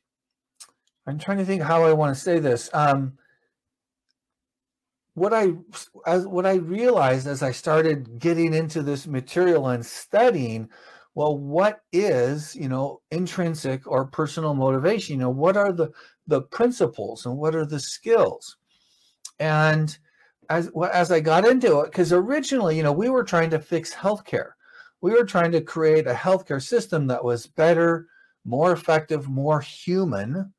I'm 1.06 1.18
trying 1.18 1.38
to 1.38 1.44
think 1.44 1.62
how 1.62 1.84
I 1.84 1.92
want 1.92 2.14
to 2.14 2.20
say 2.20 2.38
this. 2.38 2.68
Um, 2.72 3.16
what 5.14 5.32
I 5.32 5.52
as 6.06 6.26
what 6.26 6.44
I 6.44 6.54
realized 6.54 7.26
as 7.26 7.42
I 7.42 7.52
started 7.52 8.18
getting 8.18 8.52
into 8.52 8.82
this 8.82 9.06
material 9.06 9.68
and 9.68 9.84
studying 9.84 10.68
well, 11.16 11.38
what 11.38 11.80
is, 11.92 12.54
you 12.54 12.68
know, 12.68 13.00
intrinsic 13.10 13.86
or 13.86 14.04
personal 14.04 14.52
motivation? 14.52 15.14
You 15.14 15.20
know, 15.20 15.30
what 15.30 15.56
are 15.56 15.72
the 15.72 15.90
the 16.26 16.42
principles 16.42 17.24
and 17.24 17.38
what 17.38 17.54
are 17.54 17.64
the 17.64 17.80
skills? 17.80 18.58
And 19.40 19.96
as 20.50 20.70
as 20.92 21.10
I 21.10 21.20
got 21.20 21.46
into 21.46 21.80
it, 21.80 21.86
because 21.86 22.12
originally, 22.12 22.76
you 22.76 22.82
know, 22.82 22.92
we 22.92 23.08
were 23.08 23.24
trying 23.24 23.48
to 23.50 23.58
fix 23.58 23.94
healthcare. 23.94 24.50
We 25.00 25.12
were 25.12 25.24
trying 25.24 25.52
to 25.52 25.60
create 25.60 26.06
a 26.06 26.14
healthcare 26.14 26.62
system 26.62 27.06
that 27.08 27.24
was 27.24 27.46
better, 27.46 28.08
more 28.44 28.72
effective, 28.72 29.28
more 29.28 29.60
human, 29.60 30.52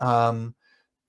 um, 0.00 0.54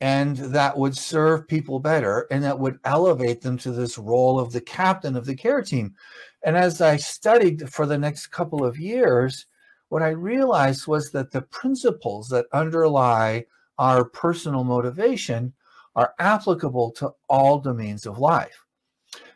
and 0.02 0.36
that 0.38 0.78
would 0.78 0.98
serve 0.98 1.48
people 1.48 1.80
better 1.80 2.28
and 2.30 2.44
that 2.44 2.60
would 2.60 2.78
elevate 2.84 3.42
them 3.42 3.58
to 3.58 3.72
this 3.72 3.98
role 3.98 4.40
of 4.40 4.52
the 4.52 4.62
captain 4.62 5.16
of 5.16 5.26
the 5.26 5.36
care 5.36 5.62
team. 5.62 5.96
And 6.44 6.58
as 6.58 6.82
I 6.82 6.98
studied 6.98 7.70
for 7.70 7.86
the 7.86 7.98
next 7.98 8.28
couple 8.28 8.66
of 8.66 8.78
years, 8.78 9.46
what 9.90 10.02
I 10.02 10.10
realized 10.10 10.88
was 10.88 11.12
that 11.12 11.32
the 11.32 11.44
principles 11.44 12.28
that 12.30 12.48
underlie 12.52 13.46
our 13.78 14.04
personal 14.04 14.64
motivation 14.64 15.54
are 15.96 16.14
applicable 16.20 16.92
to 16.92 17.14
all 17.30 17.60
domains 17.60 18.06
of 18.06 18.20
life. 18.20 18.66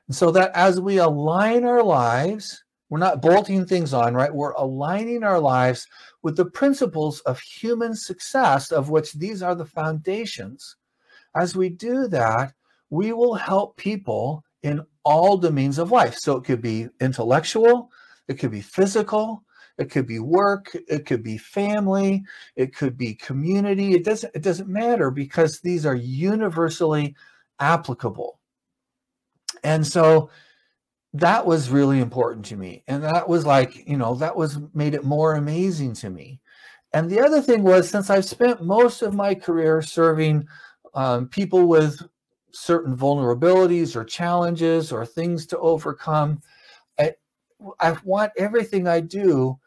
And 0.07 0.15
so 0.15 0.31
that 0.31 0.51
as 0.53 0.79
we 0.79 0.97
align 0.97 1.63
our 1.63 1.83
lives, 1.83 2.63
we're 2.89 2.99
not 2.99 3.21
bolting 3.21 3.65
things 3.65 3.93
on, 3.93 4.13
right? 4.13 4.33
We're 4.33 4.53
aligning 4.53 5.23
our 5.23 5.39
lives 5.39 5.87
with 6.23 6.37
the 6.37 6.45
principles 6.45 7.19
of 7.21 7.39
human 7.39 7.95
success, 7.95 8.71
of 8.71 8.89
which 8.89 9.13
these 9.13 9.43
are 9.43 9.55
the 9.55 9.65
foundations. 9.65 10.77
As 11.35 11.55
we 11.55 11.69
do 11.69 12.07
that, 12.07 12.53
we 12.89 13.11
will 13.11 13.35
help 13.35 13.75
people 13.75 14.43
in 14.63 14.85
all 15.03 15.37
domains 15.37 15.79
of 15.79 15.91
life. 15.91 16.15
So 16.17 16.37
it 16.37 16.45
could 16.45 16.61
be 16.61 16.87
intellectual, 17.01 17.89
it 18.27 18.35
could 18.35 18.51
be 18.51 18.61
physical, 18.61 19.43
it 19.77 19.91
could 19.91 20.07
be 20.07 20.19
work, 20.19 20.75
it 20.87 21.05
could 21.05 21.23
be 21.23 21.37
family, 21.37 22.23
it 22.55 22.75
could 22.75 22.97
be 22.97 23.13
community. 23.15 23.93
It 23.93 24.03
doesn't 24.03 24.33
it 24.33 24.41
doesn't 24.41 24.69
matter 24.69 25.11
because 25.11 25.59
these 25.59 25.85
are 25.85 25.95
universally 25.95 27.15
applicable. 27.59 28.39
And 29.63 29.85
so 29.85 30.29
that 31.19 31.45
was 31.45 31.69
really 31.69 31.99
important 31.99 32.45
to 32.45 32.57
me. 32.57 32.83
And 32.87 33.03
that 33.03 33.27
was 33.27 33.45
like, 33.45 33.87
you 33.87 33.97
know, 33.97 34.15
that 34.15 34.35
was 34.35 34.59
made 34.73 34.93
it 34.93 35.03
more 35.03 35.35
amazing 35.35 35.93
to 35.95 36.09
me. 36.09 36.39
And 36.93 37.09
the 37.09 37.19
other 37.19 37.41
thing 37.41 37.63
was 37.63 37.89
since 37.89 38.09
I've 38.09 38.25
spent 38.25 38.63
most 38.63 39.01
of 39.01 39.13
my 39.13 39.35
career 39.35 39.81
serving 39.81 40.47
um, 40.93 41.27
people 41.27 41.67
with 41.67 42.01
certain 42.51 42.95
vulnerabilities 42.95 43.95
or 43.95 44.03
challenges 44.03 44.91
or 44.91 45.05
things 45.05 45.45
to 45.47 45.57
overcome, 45.59 46.41
I, 46.99 47.13
I 47.79 47.95
want 48.03 48.31
everything 48.37 48.87
I 48.87 49.01
do 49.01 49.59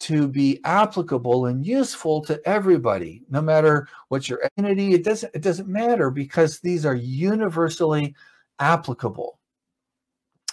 to 0.00 0.26
be 0.26 0.60
applicable 0.64 1.46
and 1.46 1.64
useful 1.64 2.22
to 2.22 2.40
everybody 2.48 3.22
no 3.28 3.42
matter 3.42 3.86
what 4.08 4.30
your 4.30 4.40
entity 4.56 4.94
it 4.94 5.04
doesn't 5.04 5.30
it 5.34 5.42
doesn't 5.42 5.68
matter 5.68 6.10
because 6.10 6.58
these 6.60 6.86
are 6.86 6.94
universally 6.94 8.14
applicable 8.60 9.39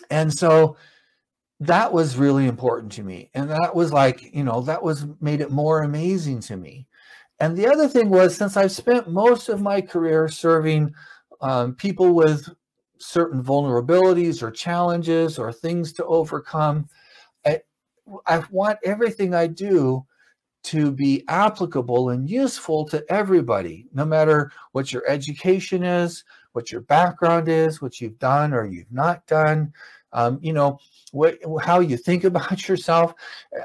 and 0.09 0.33
so 0.33 0.77
that 1.59 1.91
was 1.91 2.17
really 2.17 2.45
important 2.45 2.91
to 2.93 3.03
me. 3.03 3.31
And 3.33 3.49
that 3.49 3.75
was 3.75 3.91
like 3.91 4.33
you 4.33 4.43
know 4.43 4.61
that 4.61 4.83
was 4.83 5.05
made 5.21 5.41
it 5.41 5.51
more 5.51 5.83
amazing 5.83 6.41
to 6.41 6.57
me. 6.57 6.87
And 7.39 7.55
the 7.55 7.67
other 7.67 7.87
thing 7.87 8.09
was 8.09 8.35
since 8.35 8.57
i've 8.57 8.71
spent 8.71 9.09
most 9.09 9.49
of 9.49 9.61
my 9.61 9.81
career 9.81 10.27
serving 10.27 10.93
um, 11.41 11.75
people 11.75 12.13
with 12.13 12.49
certain 12.99 13.43
vulnerabilities 13.43 14.41
or 14.41 14.49
challenges 14.49 15.37
or 15.37 15.53
things 15.53 15.93
to 15.93 16.05
overcome 16.05 16.89
I 18.25 18.43
want 18.51 18.79
everything 18.83 19.33
I 19.33 19.47
do 19.47 20.05
to 20.63 20.91
be 20.91 21.23
applicable 21.27 22.09
and 22.09 22.29
useful 22.29 22.85
to 22.89 23.03
everybody, 23.09 23.87
no 23.93 24.05
matter 24.05 24.51
what 24.71 24.91
your 24.91 25.07
education 25.07 25.83
is, 25.83 26.23
what 26.53 26.71
your 26.71 26.81
background 26.81 27.47
is, 27.47 27.81
what 27.81 28.01
you've 28.01 28.19
done 28.19 28.53
or 28.53 28.65
you've 28.65 28.91
not 28.91 29.25
done, 29.27 29.73
um, 30.13 30.39
you 30.41 30.53
know, 30.53 30.79
what, 31.11 31.37
how 31.61 31.79
you 31.79 31.97
think 31.97 32.23
about 32.23 32.67
yourself. 32.67 33.13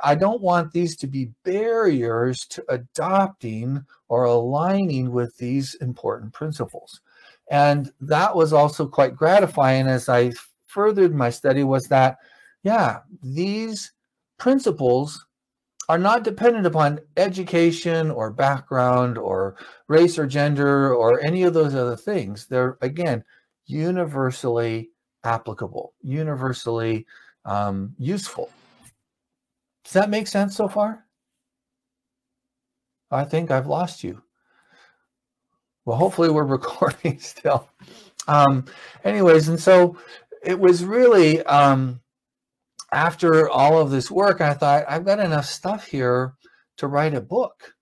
I 0.03 0.15
don't 0.15 0.43
want 0.43 0.73
these 0.73 0.97
to 0.99 1.07
be 1.07 1.31
barriers 1.45 2.41
to 2.51 2.65
adopting 2.69 3.85
or 4.09 4.25
aligning 4.25 5.13
with 5.13 5.37
these 5.37 5.75
important 5.77 6.33
principles. 6.33 7.01
And 7.51 7.93
that 8.01 8.35
was 8.35 8.53
also 8.53 8.87
quite 8.87 9.17
gratifying 9.17 9.87
as 9.87 10.09
I 10.09 10.33
furthered 10.67 11.15
my 11.15 11.31
study 11.31 11.65
was 11.65 11.85
that, 11.89 12.17
yeah, 12.63 13.01
these 13.23 13.93
principles 14.39 15.27
are 15.89 15.99
not 15.99 16.25
dependent 16.25 16.65
upon 16.65 17.01
education 17.17 18.11
or 18.11 18.31
background 18.31 19.19
or 19.19 19.57
race 19.89 20.19
or 20.19 20.27
gender 20.27 20.95
or 20.95 21.21
any 21.21 21.43
of 21.43 21.53
those 21.53 21.75
other 21.75 21.97
things. 21.97 22.47
They're, 22.47 22.79
again, 22.81 23.25
universally 23.67 24.92
applicable, 25.25 25.95
universally 26.03 27.07
um, 27.45 27.95
useful. 27.99 28.51
Does 29.85 29.95
that 29.95 30.11
make 30.11 30.27
sense 30.27 30.57
so 30.57 30.69
far? 30.69 31.05
I 33.11 33.25
think 33.25 33.51
I've 33.51 33.67
lost 33.67 34.03
you. 34.03 34.23
Well, 35.85 35.99
hopefully 35.99 36.31
we're 36.31 36.45
recording 36.59 37.19
still. 37.19 37.69
Um, 38.29 38.67
anyways, 39.05 39.49
and 39.49 39.61
so 39.61 39.99
it 40.43 40.59
was 40.59 40.85
really 40.85 41.43
um, 41.43 42.01
after 42.93 43.49
all 43.49 43.79
of 43.79 43.91
this 43.91 44.11
work, 44.11 44.41
I 44.41 44.55
thought 44.55 44.85
I've 44.89 45.05
got 45.05 45.19
enough 45.19 45.47
stuff 45.47 45.87
here 45.87 46.35
to 46.77 46.87
write 46.87 47.15
a 47.15 47.21
book. 47.21 47.75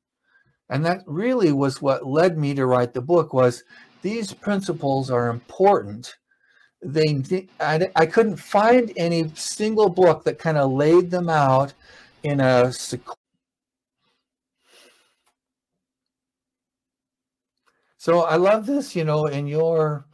And 0.69 0.85
that 0.87 1.03
really 1.07 1.53
was 1.53 1.83
what 1.83 2.07
led 2.07 2.39
me 2.39 2.55
to 2.55 2.67
write 2.67 2.95
the 2.95 3.01
book 3.01 3.33
was 3.33 3.65
these 4.03 4.33
principles 4.33 5.11
are 5.11 5.29
important. 5.29 6.15
They 6.83 7.47
I, 7.61 7.91
I 7.95 8.07
couldn't 8.07 8.37
find 8.37 8.93
any 8.97 9.31
single 9.35 9.89
book 9.89 10.25
that 10.25 10.39
kind 10.39 10.57
of 10.57 10.73
laid 10.73 11.11
them 11.11 11.29
out 11.29 11.75
in 12.23 12.41
a 12.41 12.73
so 17.99 18.23
I 18.23 18.37
love 18.37 18.65
this, 18.65 18.97
you 18.97 19.05
know, 19.05 19.27
in 19.27 19.47
your 19.47 20.07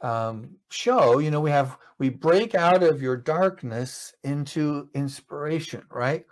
um, 0.00 0.56
show, 0.70 1.18
you 1.18 1.30
know, 1.30 1.40
we 1.40 1.50
have 1.50 1.76
we 1.98 2.08
break 2.08 2.54
out 2.54 2.82
of 2.82 3.02
your 3.02 3.16
darkness 3.16 4.14
into 4.24 4.88
inspiration, 4.94 5.82
right? 5.90 6.24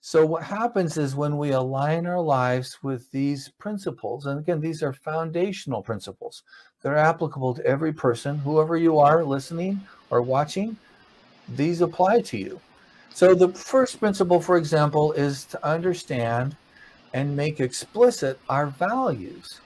So 0.00 0.26
what 0.26 0.42
happens 0.42 0.98
is 0.98 1.16
when 1.16 1.38
we 1.38 1.52
align 1.52 2.06
our 2.06 2.20
lives 2.20 2.78
with 2.82 3.10
these 3.10 3.48
principles, 3.58 4.26
and 4.26 4.38
again, 4.38 4.60
these 4.60 4.82
are 4.82 4.92
foundational 4.92 5.82
principles. 5.82 6.42
They're 6.84 6.98
applicable 6.98 7.54
to 7.54 7.64
every 7.64 7.94
person, 7.94 8.36
whoever 8.36 8.76
you 8.76 8.98
are 8.98 9.24
listening 9.24 9.80
or 10.10 10.20
watching, 10.20 10.76
these 11.48 11.80
apply 11.80 12.20
to 12.20 12.36
you. 12.36 12.60
So 13.08 13.34
the 13.34 13.48
first 13.48 13.98
principle, 13.98 14.38
for 14.38 14.58
example, 14.58 15.12
is 15.12 15.46
to 15.46 15.66
understand 15.66 16.54
and 17.14 17.34
make 17.34 17.58
explicit 17.58 18.38
our 18.50 18.66
values. 18.66 19.60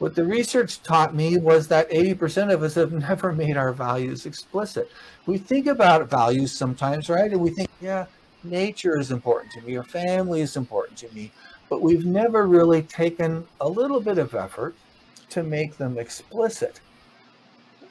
What 0.00 0.16
the 0.16 0.24
research 0.24 0.82
taught 0.82 1.14
me 1.14 1.36
was 1.36 1.68
that 1.68 1.88
80% 1.90 2.52
of 2.52 2.64
us 2.64 2.74
have 2.74 2.92
never 3.08 3.32
made 3.32 3.56
our 3.56 3.72
values 3.72 4.26
explicit. 4.26 4.90
We 5.26 5.38
think 5.38 5.68
about 5.68 6.10
values 6.10 6.50
sometimes, 6.50 7.08
right? 7.08 7.30
And 7.30 7.40
we 7.40 7.50
think, 7.50 7.68
yeah, 7.80 8.06
nature 8.42 8.98
is 8.98 9.12
important 9.12 9.52
to 9.52 9.60
me 9.60 9.76
or 9.76 9.84
family 9.84 10.40
is 10.40 10.56
important 10.56 10.98
to 10.98 11.14
me. 11.14 11.30
But 11.70 11.82
we've 11.82 12.04
never 12.04 12.48
really 12.48 12.82
taken 12.82 13.46
a 13.60 13.68
little 13.68 14.00
bit 14.00 14.18
of 14.18 14.34
effort 14.34 14.74
to 15.30 15.42
make 15.42 15.76
them 15.76 15.98
explicit. 15.98 16.80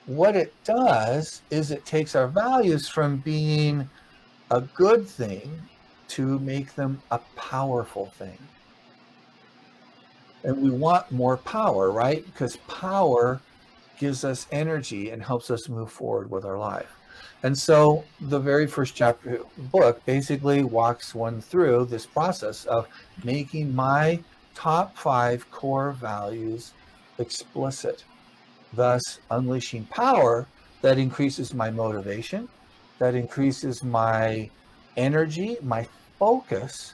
What 0.06 0.36
it 0.36 0.54
does 0.64 1.42
is 1.50 1.72
it 1.72 1.86
takes 1.86 2.16
our 2.16 2.28
values 2.28 2.88
from 2.88 3.18
being 3.18 3.90
a 4.52 4.62
good 4.62 5.08
thing 5.08 5.62
to 6.10 6.40
make 6.40 6.76
them 6.76 7.02
a 7.12 7.20
powerful 7.36 8.08
thing 8.18 8.38
and 10.44 10.62
we 10.62 10.70
want 10.70 11.12
more 11.12 11.38
power, 11.38 11.92
right? 11.92 12.26
Because 12.26 12.58
power 12.68 13.40
gives 13.98 14.24
us 14.24 14.48
energy 14.52 15.12
and 15.12 15.24
helps 15.24 15.50
us 15.50 15.70
move 15.70 15.92
forward 15.92 16.30
with 16.30 16.46
our 16.46 16.58
life. 16.58 16.92
And 17.44 17.58
so 17.58 18.04
the 18.22 18.40
very 18.40 18.68
first 18.68 18.96
chapter 18.96 19.42
book 19.72 20.04
basically 20.06 20.64
walks 20.64 21.14
one 21.14 21.42
through 21.42 21.86
this 21.86 22.06
process 22.06 22.66
of 22.66 22.88
making 23.24 23.74
my 23.74 24.20
top 24.56 24.98
five 24.98 25.50
core 25.52 25.92
values 25.92 26.74
explicit, 27.20 28.04
thus 28.74 29.20
unleashing 29.32 29.86
power 29.86 30.48
that 30.82 30.98
increases 30.98 31.54
my 31.54 31.70
motivation, 31.70 32.48
that 33.00 33.16
increases 33.16 33.84
my 33.84 34.50
energy, 34.98 35.58
my 35.62 35.88
focus, 36.20 36.94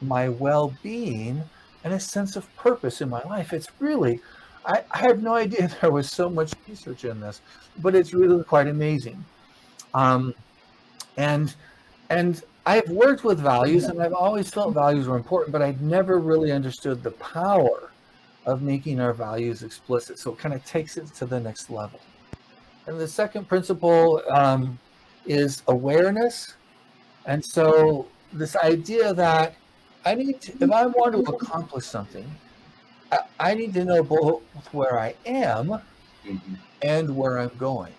my 0.00 0.28
well 0.28 0.74
being, 0.82 1.42
and 1.84 1.94
a 1.94 2.00
sense 2.00 2.36
of 2.36 2.54
purpose 2.56 3.00
in 3.00 3.08
my 3.08 3.22
life. 3.24 3.52
It's 3.52 3.68
really, 3.78 4.20
I, 4.66 4.82
I 4.90 4.98
had 4.98 5.22
no 5.22 5.34
idea 5.34 5.68
there 5.80 5.90
was 5.90 6.10
so 6.10 6.28
much 6.28 6.52
research 6.68 7.04
in 7.04 7.20
this, 7.20 7.40
but 7.78 7.94
it's 7.94 8.12
really 8.12 8.42
quite 8.44 8.68
amazing. 8.68 9.24
Um, 9.94 10.34
and 11.16 11.54
and 12.10 12.42
I've 12.66 12.88
worked 12.88 13.24
with 13.24 13.40
values 13.40 13.84
and 13.84 14.00
I've 14.00 14.12
always 14.12 14.50
felt 14.50 14.74
values 14.74 15.06
were 15.06 15.16
important, 15.16 15.52
but 15.52 15.62
I'd 15.62 15.80
never 15.80 16.18
really 16.18 16.52
understood 16.52 17.02
the 17.02 17.12
power 17.12 17.90
of 18.46 18.62
making 18.62 19.00
our 19.00 19.12
values 19.12 19.62
explicit. 19.62 20.18
So 20.18 20.32
it 20.32 20.38
kind 20.38 20.54
of 20.54 20.64
takes 20.64 20.96
it 20.96 21.06
to 21.14 21.26
the 21.26 21.40
next 21.40 21.70
level. 21.70 22.00
And 22.86 23.00
the 23.00 23.08
second 23.08 23.48
principle 23.48 24.22
um, 24.30 24.78
is 25.26 25.62
awareness. 25.68 26.54
And 27.26 27.42
so 27.44 28.06
this 28.32 28.56
idea 28.56 29.14
that 29.14 29.54
I 30.04 30.14
need 30.14 30.40
to, 30.42 30.52
if 30.60 30.70
I 30.70 30.86
want 30.86 31.14
to 31.14 31.32
accomplish 31.32 31.86
something, 31.86 32.30
I, 33.10 33.18
I 33.40 33.54
need 33.54 33.72
to 33.74 33.84
know 33.84 34.02
both 34.02 34.42
where 34.72 34.98
I 34.98 35.14
am 35.24 35.80
Mhm. 36.26 36.56
and 36.82 37.14
where 37.16 37.38
I'm 37.38 37.52
going. 37.58 37.92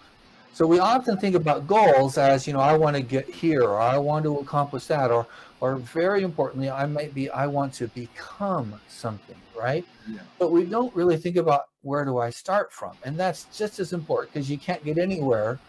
So 0.53 0.65
we 0.65 0.79
often 0.79 1.17
think 1.17 1.35
about 1.35 1.67
goals 1.67 2.17
as, 2.17 2.47
you 2.47 2.53
know, 2.53 2.59
I 2.59 2.77
want 2.77 2.95
to 2.95 3.01
get 3.01 3.29
here 3.29 3.63
or 3.63 3.77
I 3.79 3.97
want 3.97 4.23
to 4.23 4.37
accomplish 4.37 4.85
that 4.85 5.11
or 5.11 5.27
or 5.65 5.77
very 5.77 6.21
importantly, 6.21 6.69
I 6.69 6.85
might 6.85 7.13
be 7.15 7.27
I 7.31 7.47
want 7.47 7.73
to 7.75 7.87
become 7.87 8.79
something, 8.87 9.41
right? 9.57 9.83
Yeah. 10.07 10.21
But 10.37 10.51
we 10.51 10.63
don't 10.65 10.93
really 10.95 11.17
think 11.17 11.37
about 11.37 11.63
where 11.81 12.05
do 12.05 12.19
I 12.19 12.29
start 12.29 12.71
from? 12.71 12.93
And 13.03 13.19
that's 13.19 13.45
just 13.45 13.79
as 13.79 13.91
important 13.91 14.31
because 14.31 14.47
you 14.49 14.59
can't 14.59 14.83
get 14.83 14.99
anywhere 14.99 15.59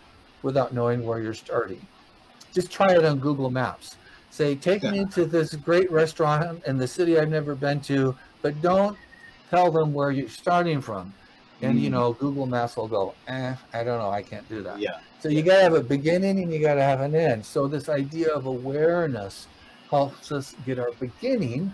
without 0.42 0.74
knowing 0.74 1.03
where 1.03 1.20
you're 1.22 1.32
starting. 1.32 1.80
Just 2.53 2.70
try 2.70 2.92
it 2.92 3.07
on 3.07 3.18
Google 3.18 3.51
Maps. 3.51 3.97
Say, 4.28 4.55
take 4.55 4.82
me 4.82 5.07
to 5.14 5.24
this 5.24 5.55
great 5.55 5.90
restaurant 5.90 6.62
in 6.66 6.76
the 6.76 6.86
city 6.86 7.18
I've 7.18 7.30
never 7.30 7.55
been 7.55 7.80
to, 7.82 8.14
but 8.42 8.61
don't 8.61 8.99
tell 9.49 9.70
them 9.70 9.94
where 9.94 10.11
you're 10.11 10.28
starting 10.28 10.82
from. 10.82 11.14
And 11.62 11.80
you 11.80 11.88
Mm. 11.88 11.92
know, 11.92 12.12
Google 12.12 12.44
Maps 12.44 12.76
will 12.76 12.88
go, 12.88 13.14
eh, 13.28 13.55
I 13.72 13.82
don't 13.82 13.99
know, 13.99 14.11
I 14.11 14.22
can't 14.22 14.47
do 14.47 14.62
that. 14.62 14.78
Yeah. 14.78 14.99
So 15.22 15.30
you 15.30 15.42
got 15.42 15.57
to 15.57 15.62
have 15.62 15.74
a 15.74 15.82
beginning 15.82 16.38
and 16.40 16.53
you 16.53 16.61
got 16.61 16.74
to 16.74 16.82
have 16.82 17.01
an 17.01 17.14
end. 17.14 17.44
So 17.44 17.66
this 17.66 17.88
idea 17.88 18.28
of 18.28 18.44
awareness 18.47 19.49
helps 19.91 20.32
us 20.32 20.55
get 20.64 20.78
our 20.78 20.93
beginning 21.01 21.72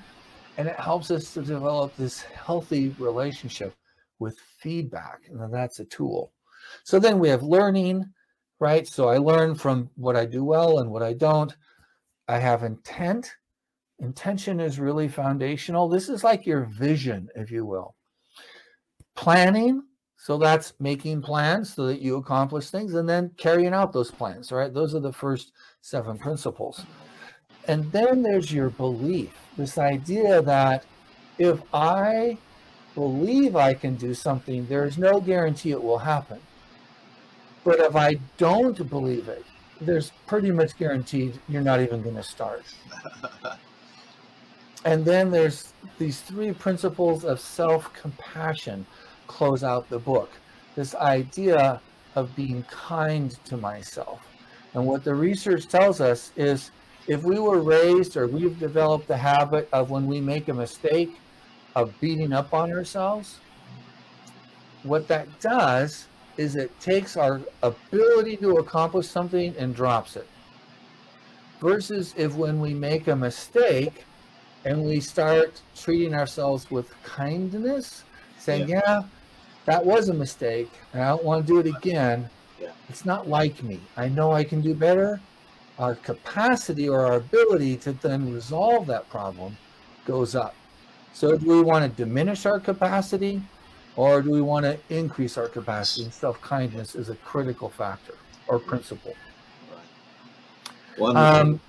and 0.58 0.68
it 0.68 0.78
helps 0.78 1.10
us 1.10 1.32
to 1.34 1.42
develop 1.42 1.96
this 1.96 2.22
healthy 2.22 2.94
relationship 2.98 3.74
with 4.18 4.38
feedback. 4.58 5.20
And 5.30 5.52
that's 5.52 5.80
a 5.80 5.84
tool. 5.86 6.32
So 6.84 6.98
then 6.98 7.18
we 7.18 7.28
have 7.28 7.42
learning, 7.42 8.04
right? 8.60 8.86
So 8.86 9.08
I 9.08 9.18
learn 9.18 9.54
from 9.54 9.90
what 9.96 10.16
I 10.16 10.26
do 10.26 10.44
well 10.44 10.78
and 10.78 10.90
what 10.90 11.02
I 11.02 11.14
don't. 11.14 11.54
I 12.28 12.38
have 12.38 12.62
intent. 12.62 13.34
Intention 13.98 14.60
is 14.60 14.78
really 14.78 15.08
foundational. 15.08 15.88
This 15.88 16.08
is 16.08 16.24
like 16.24 16.46
your 16.46 16.64
vision, 16.64 17.28
if 17.34 17.50
you 17.50 17.64
will. 17.64 17.94
Planning, 19.14 19.82
so 20.16 20.38
that's 20.38 20.74
making 20.78 21.22
plans 21.22 21.74
so 21.74 21.86
that 21.86 22.00
you 22.00 22.16
accomplish 22.16 22.70
things 22.70 22.94
and 22.94 23.08
then 23.08 23.32
carrying 23.36 23.74
out 23.74 23.92
those 23.92 24.10
plans, 24.10 24.52
right? 24.52 24.72
Those 24.72 24.94
are 24.94 25.00
the 25.00 25.12
first 25.12 25.52
seven 25.80 26.16
principles. 26.16 26.84
And 27.68 27.90
then 27.92 28.22
there's 28.22 28.52
your 28.52 28.70
belief 28.70 29.30
this 29.56 29.78
idea 29.78 30.42
that 30.42 30.84
if 31.38 31.60
I 31.72 32.38
believe 32.94 33.56
I 33.56 33.74
can 33.74 33.96
do 33.96 34.14
something, 34.14 34.66
there's 34.66 34.98
no 34.98 35.20
guarantee 35.20 35.70
it 35.70 35.82
will 35.82 35.98
happen. 35.98 36.40
But 37.64 37.78
if 37.78 37.94
I 37.94 38.18
don't 38.38 38.88
believe 38.88 39.28
it, 39.28 39.44
there's 39.80 40.12
pretty 40.26 40.50
much 40.50 40.76
guaranteed 40.76 41.38
you're 41.48 41.62
not 41.62 41.80
even 41.80 42.02
going 42.02 42.16
to 42.16 42.22
start. 42.22 42.64
And 44.84 45.04
then 45.04 45.30
there's 45.30 45.72
these 45.98 46.20
three 46.20 46.52
principles 46.52 47.24
of 47.24 47.38
self 47.38 47.92
compassion 47.94 48.84
close 49.26 49.62
out 49.62 49.88
the 49.88 49.98
book. 49.98 50.30
This 50.74 50.94
idea 50.94 51.80
of 52.16 52.34
being 52.34 52.64
kind 52.64 53.30
to 53.44 53.56
myself. 53.56 54.26
And 54.74 54.86
what 54.86 55.04
the 55.04 55.14
research 55.14 55.68
tells 55.68 56.00
us 56.00 56.32
is 56.36 56.70
if 57.06 57.22
we 57.22 57.38
were 57.38 57.60
raised 57.60 58.16
or 58.16 58.26
we've 58.26 58.58
developed 58.58 59.08
the 59.08 59.16
habit 59.16 59.68
of 59.72 59.90
when 59.90 60.06
we 60.06 60.20
make 60.20 60.48
a 60.48 60.54
mistake 60.54 61.20
of 61.74 61.98
beating 62.00 62.32
up 62.32 62.54
on 62.54 62.72
ourselves, 62.72 63.40
what 64.82 65.08
that 65.08 65.40
does 65.40 66.06
is 66.36 66.56
it 66.56 66.78
takes 66.80 67.16
our 67.16 67.40
ability 67.62 68.36
to 68.38 68.56
accomplish 68.56 69.06
something 69.06 69.54
and 69.58 69.74
drops 69.74 70.16
it. 70.16 70.26
Versus 71.60 72.14
if 72.16 72.34
when 72.34 72.60
we 72.60 72.74
make 72.74 73.08
a 73.08 73.16
mistake 73.16 74.04
and 74.64 74.82
we 74.84 75.00
start 75.00 75.60
treating 75.76 76.14
ourselves 76.14 76.70
with 76.70 76.90
kindness, 77.02 78.04
saying, 78.38 78.68
yeah, 78.68 79.02
that 79.66 79.84
was 79.84 80.08
a 80.08 80.14
mistake 80.14 80.70
and 80.92 81.02
I 81.02 81.08
don't 81.08 81.24
want 81.24 81.46
to 81.46 81.52
do 81.52 81.58
it 81.60 81.66
again. 81.66 82.28
Yeah. 82.60 82.70
It's 82.88 83.04
not 83.04 83.28
like 83.28 83.62
me. 83.62 83.80
I 83.96 84.08
know 84.08 84.32
I 84.32 84.44
can 84.44 84.60
do 84.60 84.74
better. 84.74 85.20
Our 85.82 85.96
capacity 85.96 86.88
or 86.88 87.04
our 87.04 87.14
ability 87.14 87.76
to 87.78 87.92
then 87.92 88.32
resolve 88.32 88.86
that 88.86 89.10
problem 89.10 89.56
goes 90.04 90.36
up. 90.36 90.54
So 91.12 91.36
do 91.36 91.44
we 91.44 91.60
want 91.60 91.82
to 91.84 92.04
diminish 92.04 92.46
our 92.46 92.60
capacity 92.60 93.42
or 93.96 94.22
do 94.22 94.30
we 94.30 94.40
want 94.40 94.64
to 94.64 94.78
increase 94.90 95.36
our 95.36 95.48
capacity? 95.48 96.04
And 96.04 96.14
self-kindness 96.14 96.94
is 96.94 97.08
a 97.08 97.16
critical 97.16 97.68
factor 97.68 98.14
or 98.46 98.60
principle. 98.60 99.16
Um, 101.00 101.60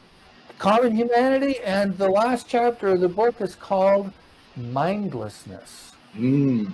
common 0.59 0.95
humanity 0.95 1.57
and 1.65 1.97
the 1.97 2.07
last 2.07 2.47
chapter 2.47 2.89
of 2.89 3.01
the 3.01 3.09
book 3.09 3.41
is 3.41 3.55
called 3.55 4.13
mindlessness. 4.55 5.93
Mm. 6.15 6.71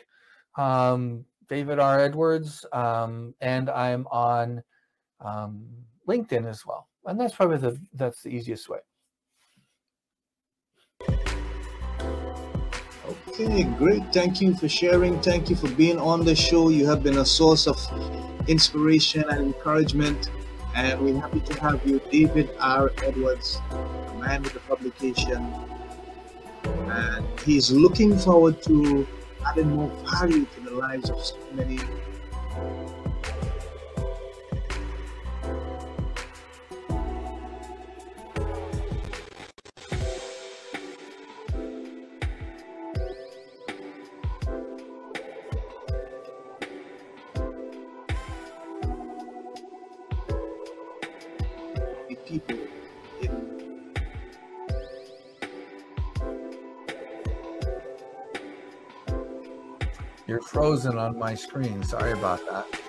um, 0.57 1.23
David 1.47 1.77
R. 1.79 1.99
Edwards, 1.99 2.65
um, 2.73 3.35
and 3.41 3.69
I'm 3.69 4.07
on 4.07 4.63
um, 5.23 5.67
LinkedIn 6.07 6.47
as 6.47 6.65
well. 6.65 6.87
And 7.05 7.19
that's 7.19 7.35
probably 7.35 7.57
the 7.57 7.79
that's 7.93 8.23
the 8.23 8.29
easiest 8.29 8.67
way. 8.69 8.79
Okay, 13.31 13.63
great. 13.63 14.03
Thank 14.11 14.41
you 14.41 14.53
for 14.53 14.67
sharing. 14.67 15.21
Thank 15.21 15.49
you 15.49 15.55
for 15.55 15.69
being 15.69 15.97
on 15.97 16.25
the 16.25 16.35
show. 16.35 16.67
You 16.67 16.85
have 16.87 17.01
been 17.01 17.19
a 17.19 17.25
source 17.25 17.65
of 17.65 17.79
inspiration 18.49 19.23
and 19.29 19.39
encouragement. 19.39 20.29
And 20.75 20.99
we're 20.99 21.17
happy 21.17 21.39
to 21.39 21.59
have 21.61 21.87
you, 21.87 22.01
David 22.11 22.49
R. 22.59 22.91
Edwards, 23.01 23.57
a 23.71 24.15
man 24.15 24.43
with 24.43 24.57
a 24.57 24.59
publication. 24.59 25.53
And 26.65 27.25
he's 27.45 27.71
looking 27.71 28.17
forward 28.19 28.61
to 28.63 29.07
adding 29.47 29.69
more 29.69 29.89
value 30.11 30.45
to 30.45 30.59
the 30.65 30.71
lives 30.71 31.09
of 31.09 31.23
so 31.23 31.37
many 31.53 31.79
frozen 60.71 60.97
on 60.97 61.19
my 61.19 61.35
screen. 61.35 61.83
Sorry 61.83 62.13
about 62.13 62.39
that. 62.49 62.80